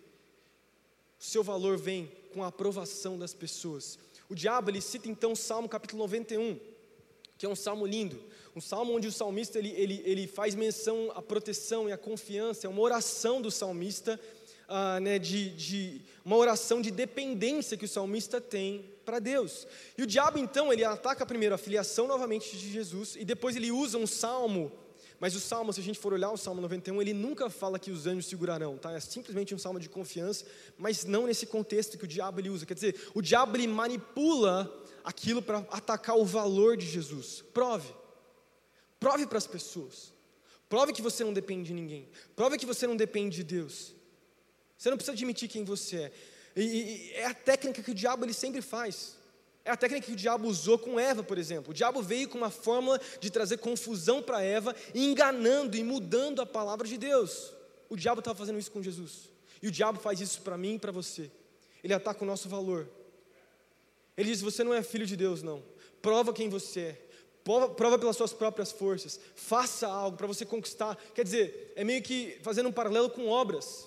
[1.20, 3.98] O seu valor vem com a aprovação das pessoas.
[4.30, 6.60] O diabo ele cita então o Salmo capítulo 91,
[7.36, 8.22] que é um salmo lindo,
[8.56, 12.68] um salmo onde o salmista ele, ele, ele faz menção à proteção e à confiança,
[12.68, 14.20] é uma oração do salmista
[14.68, 19.66] ah, né, de, de uma oração de dependência que o salmista tem para Deus.
[19.98, 23.72] E o diabo, então, ele ataca primeiro a filiação novamente de Jesus, e depois ele
[23.72, 24.72] usa um salmo,
[25.20, 27.90] mas o salmo, se a gente for olhar o salmo 91, ele nunca fala que
[27.90, 28.92] os anjos segurarão, tá?
[28.92, 30.46] é simplesmente um salmo de confiança,
[30.78, 32.66] mas não nesse contexto que o diabo ele usa.
[32.66, 34.72] Quer dizer, o diabo ele manipula
[35.04, 37.44] aquilo para atacar o valor de Jesus.
[37.54, 37.92] Prove.
[39.00, 40.14] Prove para as pessoas.
[40.70, 42.10] Prove que você não depende de ninguém.
[42.36, 43.96] Prove que você não depende de Deus.
[44.78, 46.12] Você não precisa admitir quem você é.
[46.56, 49.18] E, e, é a técnica que o diabo ele sempre faz.
[49.68, 51.72] É a técnica que o diabo usou com Eva, por exemplo.
[51.72, 56.46] O diabo veio com uma fórmula de trazer confusão para Eva, enganando e mudando a
[56.46, 57.52] palavra de Deus.
[57.90, 59.30] O diabo estava fazendo isso com Jesus.
[59.62, 61.30] E o diabo faz isso para mim e para você.
[61.84, 62.88] Ele ataca o nosso valor.
[64.16, 65.62] Ele diz: Você não é filho de Deus, não.
[66.02, 67.02] Prova quem você é.
[67.44, 69.20] Prova, prova pelas suas próprias forças.
[69.36, 70.96] Faça algo para você conquistar.
[71.14, 73.86] Quer dizer, é meio que fazendo um paralelo com obras.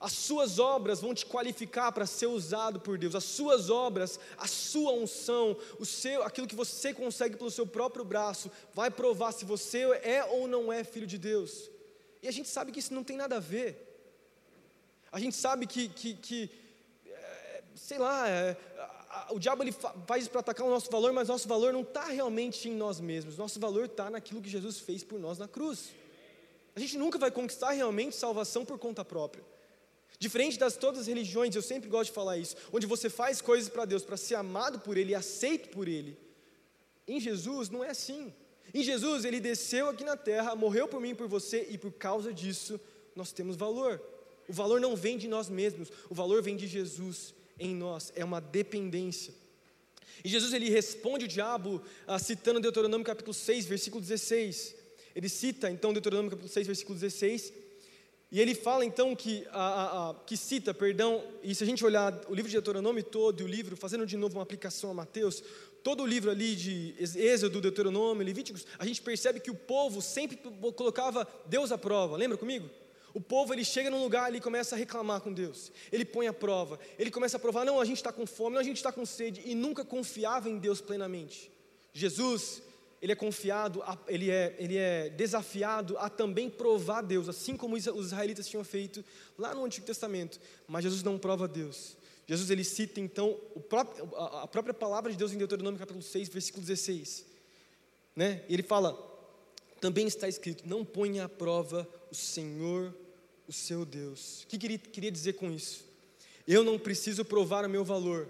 [0.00, 3.16] As suas obras vão te qualificar para ser usado por Deus.
[3.16, 8.04] As suas obras, a sua unção, o seu, aquilo que você consegue pelo seu próprio
[8.04, 11.68] braço, vai provar se você é ou não é filho de Deus.
[12.22, 13.84] E a gente sabe que isso não tem nada a ver.
[15.10, 16.50] A gente sabe que, que, que
[17.04, 18.56] é, sei lá, é,
[19.30, 22.04] o diabo ele faz isso para atacar o nosso valor, mas nosso valor não está
[22.04, 23.36] realmente em nós mesmos.
[23.36, 25.90] Nosso valor está naquilo que Jesus fez por nós na cruz.
[26.76, 29.44] A gente nunca vai conquistar realmente salvação por conta própria.
[30.18, 33.68] Diferente das todas as religiões, eu sempre gosto de falar isso, onde você faz coisas
[33.68, 36.16] para Deus para ser amado por Ele e aceito por Ele.
[37.06, 38.32] Em Jesus não é assim.
[38.72, 42.32] Em Jesus ele desceu aqui na terra, morreu por mim por você, e por causa
[42.32, 42.78] disso
[43.16, 44.00] nós temos valor.
[44.46, 48.24] O valor não vem de nós mesmos, o valor vem de Jesus em nós, é
[48.24, 49.34] uma dependência.
[50.24, 54.74] E Jesus ele responde o diabo ah, citando Deuteronômio capítulo 6, versículo 16.
[55.14, 57.52] Ele cita então Deuteronômio capítulo 6, versículo 16,
[58.30, 61.82] e ele fala então que, a, a, a, que cita, perdão, e se a gente
[61.82, 64.94] olhar o livro de Deuteronômio todo e o livro, fazendo de novo uma aplicação a
[64.94, 65.42] Mateus,
[65.82, 70.36] todo o livro ali de Êxodo, Deuteronômio, Levíticos, a gente percebe que o povo sempre
[70.76, 72.68] colocava Deus à prova, lembra comigo?
[73.14, 76.32] O povo ele chega num lugar e começa a reclamar com Deus, ele põe a
[76.32, 78.92] prova, ele começa a provar, não, a gente está com fome, não, a gente está
[78.92, 81.50] com sede, e nunca confiava em Deus plenamente.
[81.94, 82.62] Jesus,
[83.00, 87.86] ele é confiado, ele é, ele é desafiado a também provar Deus, assim como os
[87.86, 89.04] israelitas tinham feito
[89.38, 90.40] lá no Antigo Testamento.
[90.66, 91.96] Mas Jesus não prova Deus.
[92.26, 96.64] Jesus ele cita então próprio, a própria palavra de Deus em Deuteronômio capítulo 6, versículo
[96.64, 97.24] 16.
[98.14, 98.42] Né?
[98.48, 98.98] Ele fala:
[99.80, 102.94] também está escrito: não ponha à prova o Senhor,
[103.46, 104.42] o seu Deus.
[104.42, 105.84] O que queria, queria dizer com isso?
[106.46, 108.28] Eu não preciso provar o meu valor,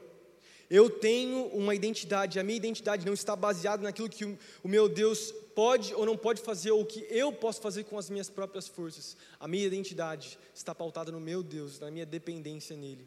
[0.70, 5.32] eu tenho uma identidade, a minha identidade não está baseada naquilo que o, meu Deus
[5.54, 8.68] pode ou não pode fazer, ou o que eu posso fazer com as minhas próprias
[8.68, 9.16] forças.
[9.40, 13.06] A minha identidade está pautada no meu Deus, na minha dependência nele.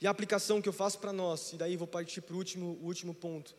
[0.00, 2.78] E a aplicação que eu faço para nós, e daí vou partir para o último,
[2.82, 3.54] último ponto,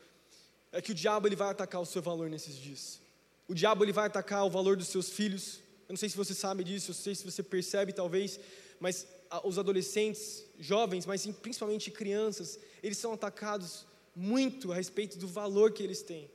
[0.72, 3.00] é que o diabo ele vai atacar o seu valor nesses dias.
[3.48, 5.60] O diabo ele vai atacar o valor dos seus filhos.
[5.88, 8.40] Eu não sei se você sabe disso, eu não sei se você percebe talvez,
[8.80, 9.08] mas
[9.44, 15.84] os adolescentes, jovens, mas principalmente crianças, eles são atacados muito a respeito do valor que
[15.84, 16.30] eles têm.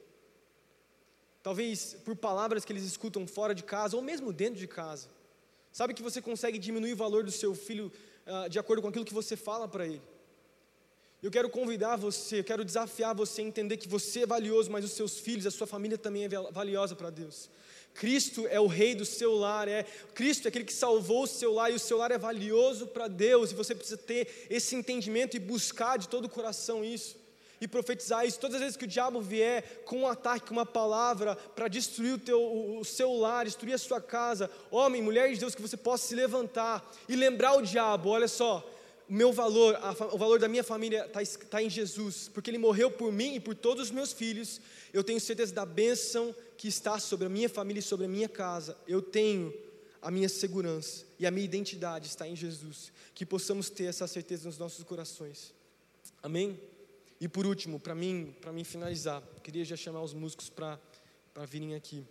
[1.43, 5.09] Talvez por palavras que eles escutam fora de casa ou mesmo dentro de casa.
[5.73, 7.93] Sabe que você consegue diminuir o valor do seu filho
[8.27, 10.03] uh, de acordo com aquilo que você fala para ele.
[11.23, 14.85] Eu quero convidar você, eu quero desafiar você a entender que você é valioso, mas
[14.85, 17.49] os seus filhos, a sua família também é valiosa para Deus.
[17.97, 21.55] Cristo é o rei do seu lar, é Cristo é aquele que salvou o seu
[21.55, 25.37] lar e o seu lar é valioso para Deus e você precisa ter esse entendimento
[25.37, 27.17] e buscar de todo o coração isso
[27.61, 28.39] e profetizar isso.
[28.39, 32.15] Todas as vezes que o diabo vier com um ataque, com uma palavra para destruir
[32.15, 35.63] o, teu, o, o seu lar, destruir a sua casa, homem, mulher de Deus, que
[35.63, 38.69] você possa se levantar e lembrar o diabo: olha só,
[39.09, 42.59] o meu valor, a, o valor da minha família está tá em Jesus, porque Ele
[42.59, 44.61] morreu por mim e por todos os meus filhos.
[44.93, 48.29] Eu tenho certeza da bênção que está sobre a minha família e sobre a minha
[48.29, 48.77] casa.
[48.87, 49.53] Eu tenho
[50.01, 52.93] a minha segurança e a minha identidade está em Jesus.
[53.15, 55.53] Que possamos ter essa certeza nos nossos corações.
[56.23, 56.61] Amém?
[57.21, 60.79] E por último, para mim, para mim finalizar, queria já chamar os músicos para
[61.47, 62.05] virem aqui.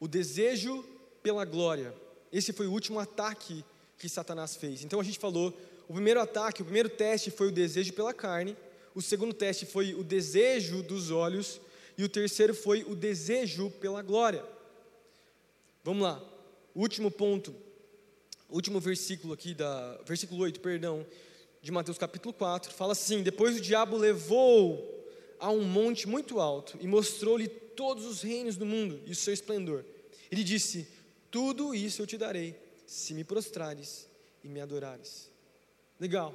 [0.00, 0.84] O desejo
[1.22, 1.94] pela glória.
[2.32, 3.64] Esse foi o último ataque
[3.98, 4.82] que Satanás fez.
[4.82, 5.56] Então a gente falou,
[5.88, 8.56] o primeiro ataque, o primeiro teste foi o desejo pela carne,
[8.94, 11.60] o segundo teste foi o desejo dos olhos
[11.96, 14.44] e o terceiro foi o desejo pela glória.
[15.84, 16.22] Vamos lá.
[16.74, 17.54] Último ponto,
[18.48, 21.06] último versículo aqui da versículo 8, perdão,
[21.60, 25.06] de Mateus capítulo 4, fala assim: Depois o diabo levou
[25.38, 29.34] a um monte muito alto e mostrou-lhe todos os reinos do mundo e o seu
[29.34, 29.84] esplendor.
[30.30, 30.88] Ele disse:
[31.30, 34.08] Tudo isso eu te darei se me prostrares
[34.42, 35.30] e me adorares.
[35.98, 36.34] Legal.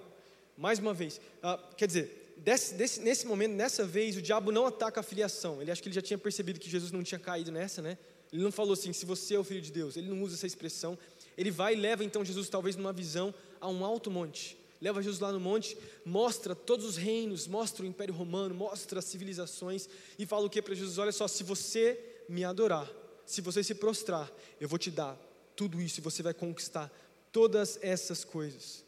[0.58, 4.65] Mais uma vez, uh, quer dizer, desse, desse, nesse momento, nessa vez, o diabo não
[4.65, 5.62] ataca a filiação.
[5.62, 7.97] Ele acha que ele já tinha percebido que Jesus não tinha caído nessa, né?
[8.32, 9.95] Ele não falou assim, se você é o filho de Deus.
[9.97, 10.97] Ele não usa essa expressão.
[11.38, 14.58] Ele vai e leva então Jesus, talvez numa visão, a um alto monte.
[14.80, 19.06] Leva Jesus lá no monte, mostra todos os reinos, mostra o Império Romano, mostra as
[19.06, 20.97] civilizações e fala o que para Jesus?
[21.00, 22.88] Olha só, se você me adorar,
[23.26, 25.17] se você se prostrar, eu vou te dar
[25.56, 26.91] tudo isso e você vai conquistar
[27.32, 28.86] todas essas coisas.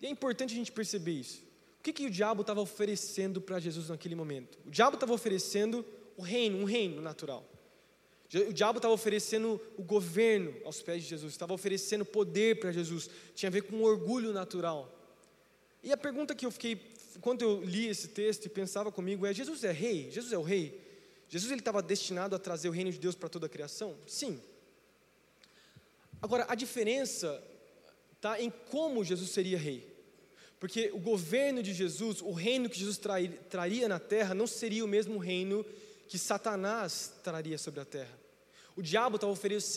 [0.00, 1.42] E é importante a gente perceber isso.
[1.84, 4.58] O que, que o diabo estava oferecendo para Jesus naquele momento?
[4.64, 5.84] O diabo estava oferecendo
[6.16, 7.46] o reino, um reino natural.
[8.48, 13.10] O diabo estava oferecendo o governo aos pés de Jesus, estava oferecendo poder para Jesus,
[13.34, 14.90] tinha a ver com orgulho natural.
[15.82, 16.80] E a pergunta que eu fiquei,
[17.14, 20.10] enquanto eu li esse texto e pensava comigo é: Jesus é rei?
[20.10, 20.80] Jesus é o rei?
[21.28, 23.94] Jesus ele estava destinado a trazer o reino de Deus para toda a criação?
[24.06, 24.40] Sim.
[26.22, 27.44] Agora, a diferença
[28.16, 29.93] está em como Jesus seria rei.
[30.64, 32.98] Porque o governo de Jesus, o reino que Jesus
[33.50, 35.62] traria na terra, não seria o mesmo reino
[36.08, 38.18] que Satanás traria sobre a terra.
[38.74, 39.30] O diabo estava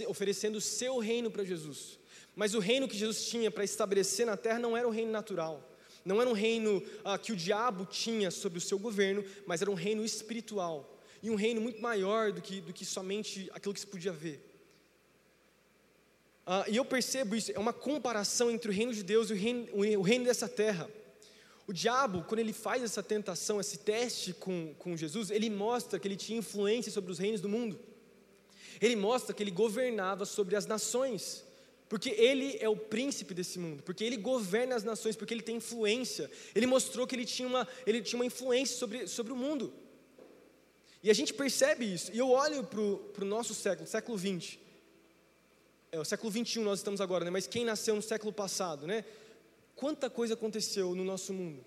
[0.08, 2.00] oferecendo o seu reino para Jesus.
[2.34, 5.62] Mas o reino que Jesus tinha para estabelecer na terra não era um reino natural.
[6.06, 9.69] Não era um reino ah, que o diabo tinha sobre o seu governo, mas era
[9.69, 10.97] um reino espiritual.
[11.21, 14.41] E um reino muito maior do que, do que somente aquilo que se podia ver.
[16.47, 19.36] Uh, e eu percebo isso, é uma comparação entre o reino de Deus e o
[19.36, 20.89] reino, o reino dessa terra.
[21.67, 26.07] O diabo, quando ele faz essa tentação, esse teste com, com Jesus, ele mostra que
[26.07, 27.77] ele tinha influência sobre os reinos do mundo.
[28.79, 31.43] Ele mostra que ele governava sobre as nações,
[31.89, 35.57] porque ele é o príncipe desse mundo, porque ele governa as nações, porque ele tem
[35.57, 36.31] influência.
[36.55, 39.73] Ele mostrou que ele tinha uma, ele tinha uma influência sobre, sobre o mundo.
[41.03, 42.10] E a gente percebe isso.
[42.13, 44.66] E eu olho para o nosso século, século 20
[45.91, 47.32] é o século 21 nós estamos agora, né?
[47.32, 49.06] Mas quem nasceu no século passado, né?
[49.76, 51.63] Quanta coisa aconteceu no nosso mundo?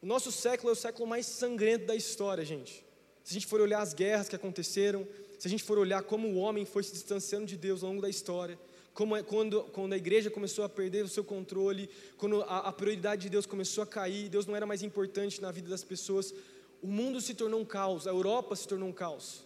[0.00, 2.84] O nosso século é o século mais sangrento da história, gente.
[3.22, 5.06] Se a gente for olhar as guerras que aconteceram,
[5.38, 8.02] se a gente for olhar como o homem foi se distanciando de Deus ao longo
[8.02, 8.58] da história,
[8.92, 12.72] como é, quando, quando a igreja começou a perder o seu controle, quando a, a
[12.72, 16.32] prioridade de Deus começou a cair, Deus não era mais importante na vida das pessoas,
[16.80, 19.43] o mundo se tornou um caos, a Europa se tornou um caos.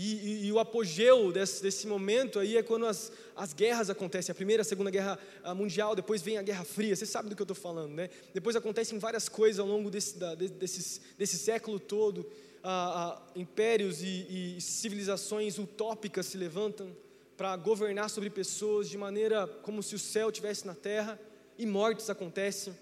[0.00, 4.30] E, e, e, o apogeu desse, desse, momento aí é quando as, as guerras acontecem,
[4.30, 5.18] a primeira, a segunda guerra
[5.56, 8.08] mundial, depois vem a Guerra Fria, você sabe do que eu estou falando, né?
[8.32, 12.24] Depois acontecem várias coisas ao longo desse, da, desses, desse século todo,
[12.62, 16.96] ah, ah, impérios e, e civilizações utópicas se levantam
[17.36, 21.18] para governar sobre pessoas de maneira como se o céu tivesse na terra,
[21.58, 22.72] e mortes acontecem,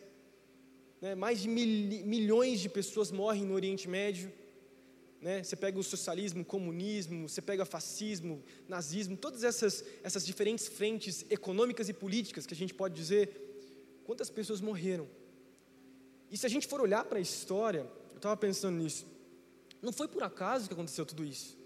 [1.01, 1.15] né?
[1.15, 1.67] mais de mil,
[2.05, 4.31] milhões de pessoas morrem no Oriente Médio,
[5.21, 5.43] né?
[5.43, 10.69] Você pega o socialismo, o comunismo, você pega o fascismo, nazismo, todas essas, essas diferentes
[10.69, 15.09] frentes econômicas e políticas que a gente pode dizer, quantas pessoas morreram?
[16.31, 19.07] E se a gente for olhar para a história, eu estava pensando nisso,
[19.81, 21.57] não foi por acaso que aconteceu tudo isso.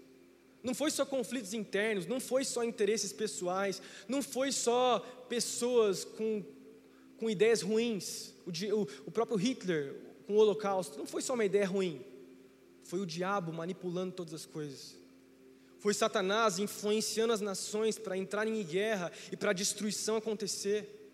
[0.63, 6.43] Não foi só conflitos internos, não foi só interesses pessoais, não foi só pessoas com,
[7.17, 8.33] com ideias ruins.
[8.45, 9.95] O, o, o próprio Hitler
[10.27, 12.05] com o Holocausto, não foi só uma ideia ruim.
[12.91, 14.97] Foi o diabo manipulando todas as coisas.
[15.79, 21.09] Foi Satanás influenciando as nações para entrarem em guerra e para a destruição acontecer.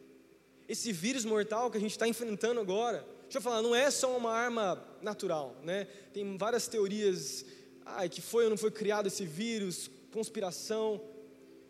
[0.68, 4.18] Esse vírus mortal que a gente está enfrentando agora, deixa eu falar, não é só
[4.18, 5.86] uma arma natural, né?
[6.12, 7.46] Tem várias teorias,
[7.86, 11.00] ai, que foi ou não foi criado esse vírus, conspiração.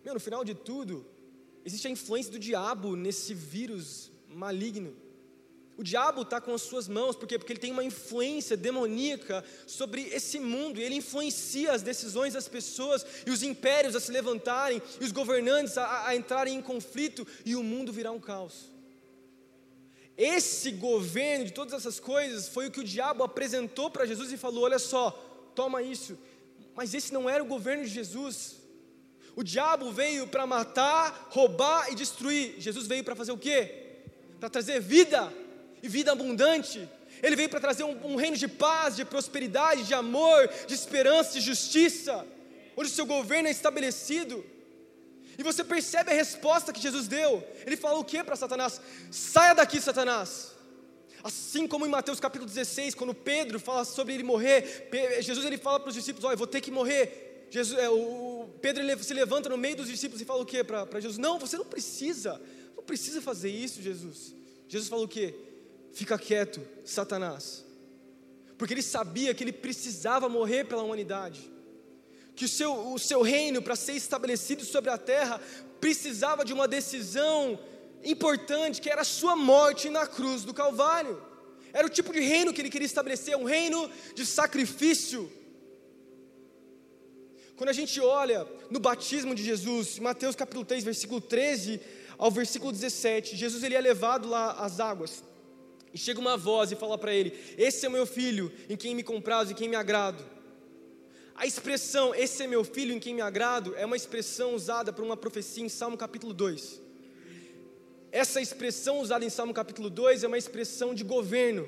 [0.05, 1.05] Meu, no final de tudo,
[1.65, 4.95] existe a influência do diabo nesse vírus maligno.
[5.77, 7.37] O diabo está com as suas mãos, por quê?
[7.37, 12.47] Porque ele tem uma influência demoníaca sobre esse mundo, e ele influencia as decisões das
[12.47, 17.27] pessoas, e os impérios a se levantarem, e os governantes a, a entrarem em conflito,
[17.45, 18.71] e o mundo virá um caos.
[20.17, 24.37] Esse governo de todas essas coisas foi o que o diabo apresentou para Jesus e
[24.37, 25.11] falou: olha só,
[25.53, 26.17] toma isso.
[26.75, 28.55] Mas esse não era o governo de Jesus.
[29.35, 32.55] O diabo veio para matar, roubar e destruir.
[32.57, 33.99] Jesus veio para fazer o quê?
[34.39, 35.31] Para trazer vida
[35.81, 36.87] e vida abundante.
[37.21, 41.33] Ele veio para trazer um, um, reino de paz, de prosperidade, de amor, de esperança,
[41.33, 42.25] de justiça,
[42.75, 44.45] onde o seu governo é estabelecido.
[45.37, 47.43] E você percebe a resposta que Jesus deu.
[47.65, 48.81] Ele falou o que para Satanás?
[49.11, 50.51] Saia daqui, Satanás.
[51.23, 54.87] Assim como em Mateus capítulo 16, quando Pedro fala sobre ele morrer,
[55.21, 57.47] Jesus ele fala para os discípulos: Olha, eu vou ter que morrer.
[57.49, 60.63] Jesus, é, o, Pedro ele se levanta no meio dos discípulos e fala o que
[60.63, 61.17] para Jesus?
[61.17, 62.41] Não, você não precisa,
[62.75, 64.35] não precisa fazer isso, Jesus.
[64.67, 65.33] Jesus falou o que?
[65.93, 67.65] Fica quieto, Satanás.
[68.57, 71.51] Porque ele sabia que ele precisava morrer pela humanidade.
[72.35, 75.41] Que o seu, o seu reino, para ser estabelecido sobre a terra,
[75.79, 77.59] precisava de uma decisão
[78.03, 81.21] importante, que era a sua morte na cruz do Calvário.
[81.73, 85.31] Era o tipo de reino que ele queria estabelecer, um reino de sacrifício.
[87.55, 91.79] Quando a gente olha no batismo de Jesus, Mateus capítulo 3, versículo 13
[92.17, 95.23] ao versículo 17, Jesus ele é levado lá às águas.
[95.97, 99.01] E chega uma voz e fala para ele: Esse é meu filho, em quem me
[99.01, 100.23] comprazo e quem me agrado.
[101.33, 105.03] A expressão, esse é meu filho em quem me agrado, é uma expressão usada por
[105.03, 106.79] uma profecia em Salmo capítulo 2.
[108.11, 111.67] Essa expressão usada em Salmo capítulo 2 é uma expressão de governo.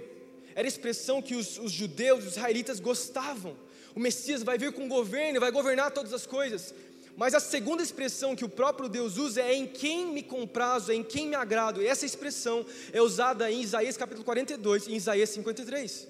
[0.54, 3.58] Era a expressão que os, os judeus, os israelitas gostavam.
[3.96, 6.72] O Messias vai vir com governo, vai governar todas as coisas.
[7.20, 10.96] Mas a segunda expressão que o próprio Deus usa é em quem me comprazo, é
[10.96, 11.82] em quem me agrado.
[11.82, 16.08] E essa expressão é usada em Isaías capítulo 42 e em Isaías 53.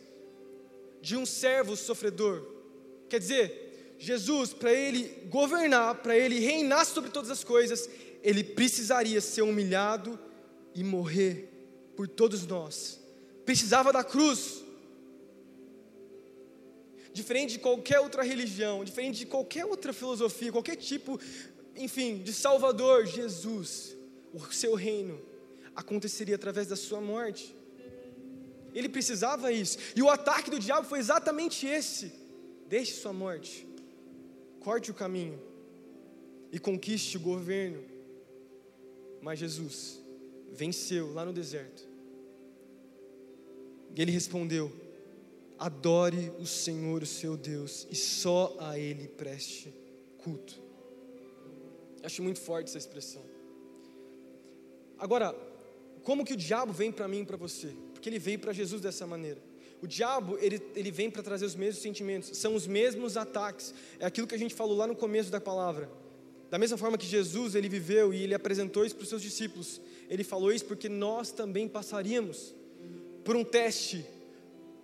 [1.02, 2.46] De um servo sofredor.
[3.10, 7.90] Quer dizer, Jesus, para ele governar, para ele reinar sobre todas as coisas,
[8.22, 10.20] ele precisaria ser humilhado
[10.76, 11.50] e morrer
[11.96, 13.00] por todos nós.
[13.48, 14.64] Precisava da cruz.
[17.22, 21.20] Diferente de qualquer outra religião, diferente de qualquer outra filosofia, qualquer tipo,
[21.76, 23.96] enfim, de Salvador, Jesus,
[24.34, 25.16] o seu reino
[25.76, 27.56] aconteceria através da sua morte.
[28.74, 29.78] Ele precisava isso.
[29.96, 32.12] E o ataque do diabo foi exatamente esse:
[32.68, 33.68] deixe sua morte,
[34.60, 35.40] corte o caminho
[36.52, 37.90] e conquiste o governo
[39.22, 40.02] mas Jesus
[40.52, 41.88] venceu lá no deserto.
[43.96, 44.72] E ele respondeu:
[45.60, 49.74] Adore o Senhor, o seu Deus, e só a Ele preste
[50.18, 50.60] culto.
[52.02, 53.22] Acho muito forte essa expressão.
[54.98, 55.36] Agora,
[56.04, 57.74] como que o diabo vem para mim e para você?
[57.94, 59.42] Porque ele veio para Jesus dessa maneira.
[59.82, 63.74] O diabo, ele, ele vem para trazer os mesmos sentimentos, são os mesmos ataques.
[64.00, 65.90] É aquilo que a gente falou lá no começo da palavra.
[66.50, 69.80] Da mesma forma que Jesus ele viveu e ele apresentou isso para os seus discípulos,
[70.10, 72.56] ele falou isso porque nós também passaríamos
[73.24, 74.06] por um teste,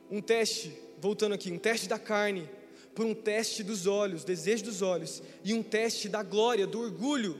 [0.09, 2.49] um teste, voltando aqui, um teste da carne,
[2.93, 7.39] por um teste dos olhos, desejo dos olhos, e um teste da glória, do orgulho,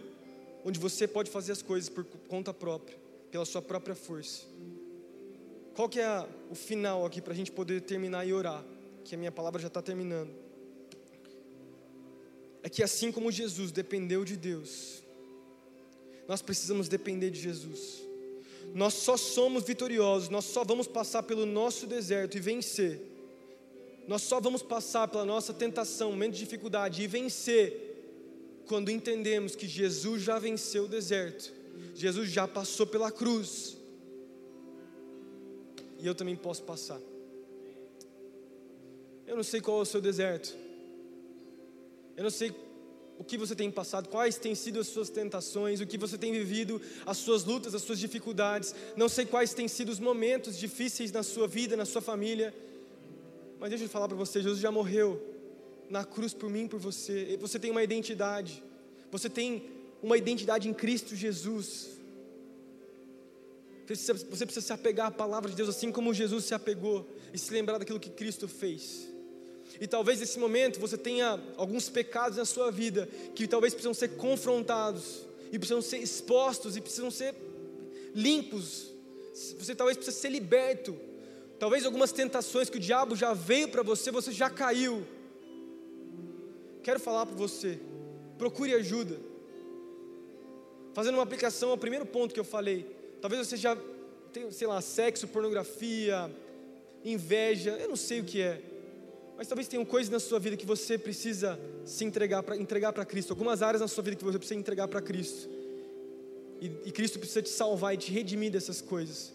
[0.64, 2.98] onde você pode fazer as coisas por conta própria,
[3.32, 4.44] pela sua própria força.
[5.76, 8.64] Qual que é o final aqui para a gente poder terminar e orar?
[9.04, 10.46] Que a minha palavra já está terminando
[12.66, 15.04] é que assim como Jesus dependeu de Deus,
[16.28, 18.02] nós precisamos depender de Jesus.
[18.76, 23.02] Nós só somos vitoriosos, nós só vamos passar pelo nosso deserto e vencer.
[24.06, 29.66] Nós só vamos passar pela nossa tentação, momento de dificuldade e vencer quando entendemos que
[29.66, 31.54] Jesus já venceu o deserto.
[31.94, 33.78] Jesus já passou pela cruz.
[35.98, 37.00] E eu também posso passar.
[39.26, 40.54] Eu não sei qual é o seu deserto.
[42.18, 42.54] Eu não sei
[43.18, 46.32] o que você tem passado, quais têm sido as suas tentações, o que você tem
[46.34, 48.76] vivido, as suas lutas, as suas dificuldades.
[48.96, 52.54] Não sei quais têm sido os momentos difíceis na sua vida, na sua família.
[53.60, 55.22] Mas deixa eu falar para você, Jesus já morreu
[55.90, 57.38] na cruz por mim, por você.
[57.40, 58.62] Você tem uma identidade.
[59.12, 59.64] Você tem
[60.04, 61.92] uma identidade em Cristo Jesus.
[63.88, 67.54] Você precisa se apegar à palavra de Deus assim como Jesus se apegou e se
[67.54, 69.15] lembrar daquilo que Cristo fez.
[69.80, 74.10] E talvez nesse momento você tenha alguns pecados na sua vida que talvez precisam ser
[74.16, 77.36] confrontados, e precisam ser expostos, e precisam ser
[78.14, 78.92] limpos.
[79.60, 80.98] Você talvez precise ser liberto.
[81.60, 85.06] Talvez algumas tentações que o diabo já veio para você, você já caiu.
[86.84, 87.80] Quero falar para você,
[88.38, 89.18] procure ajuda.
[90.94, 92.86] Fazendo uma aplicação ao primeiro ponto que eu falei.
[93.22, 93.78] Talvez você já
[94.32, 96.32] tem, sei lá, sexo, pornografia,
[97.04, 98.62] inveja, eu não sei o que é.
[99.38, 103.06] Mas talvez tenham coisas na sua vida que você precisa se entregar para entregar para
[103.06, 103.32] Cristo.
[103.32, 105.50] Algumas áreas na sua vida que você precisa entregar para Cristo.
[106.62, 109.34] E, e Cristo precisa te salvar e te redimir dessas coisas.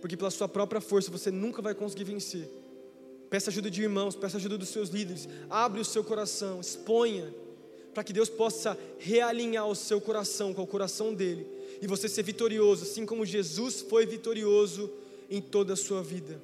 [0.00, 2.48] Porque pela sua própria força você nunca vai conseguir vencer.
[3.28, 5.28] Peça ajuda de irmãos, peça ajuda dos seus líderes.
[5.50, 7.34] Abre o seu coração, exponha,
[7.92, 11.46] para que Deus possa realinhar o seu coração com o coração dele.
[11.82, 14.90] E você ser vitorioso, assim como Jesus foi vitorioso
[15.28, 16.40] em toda a sua vida.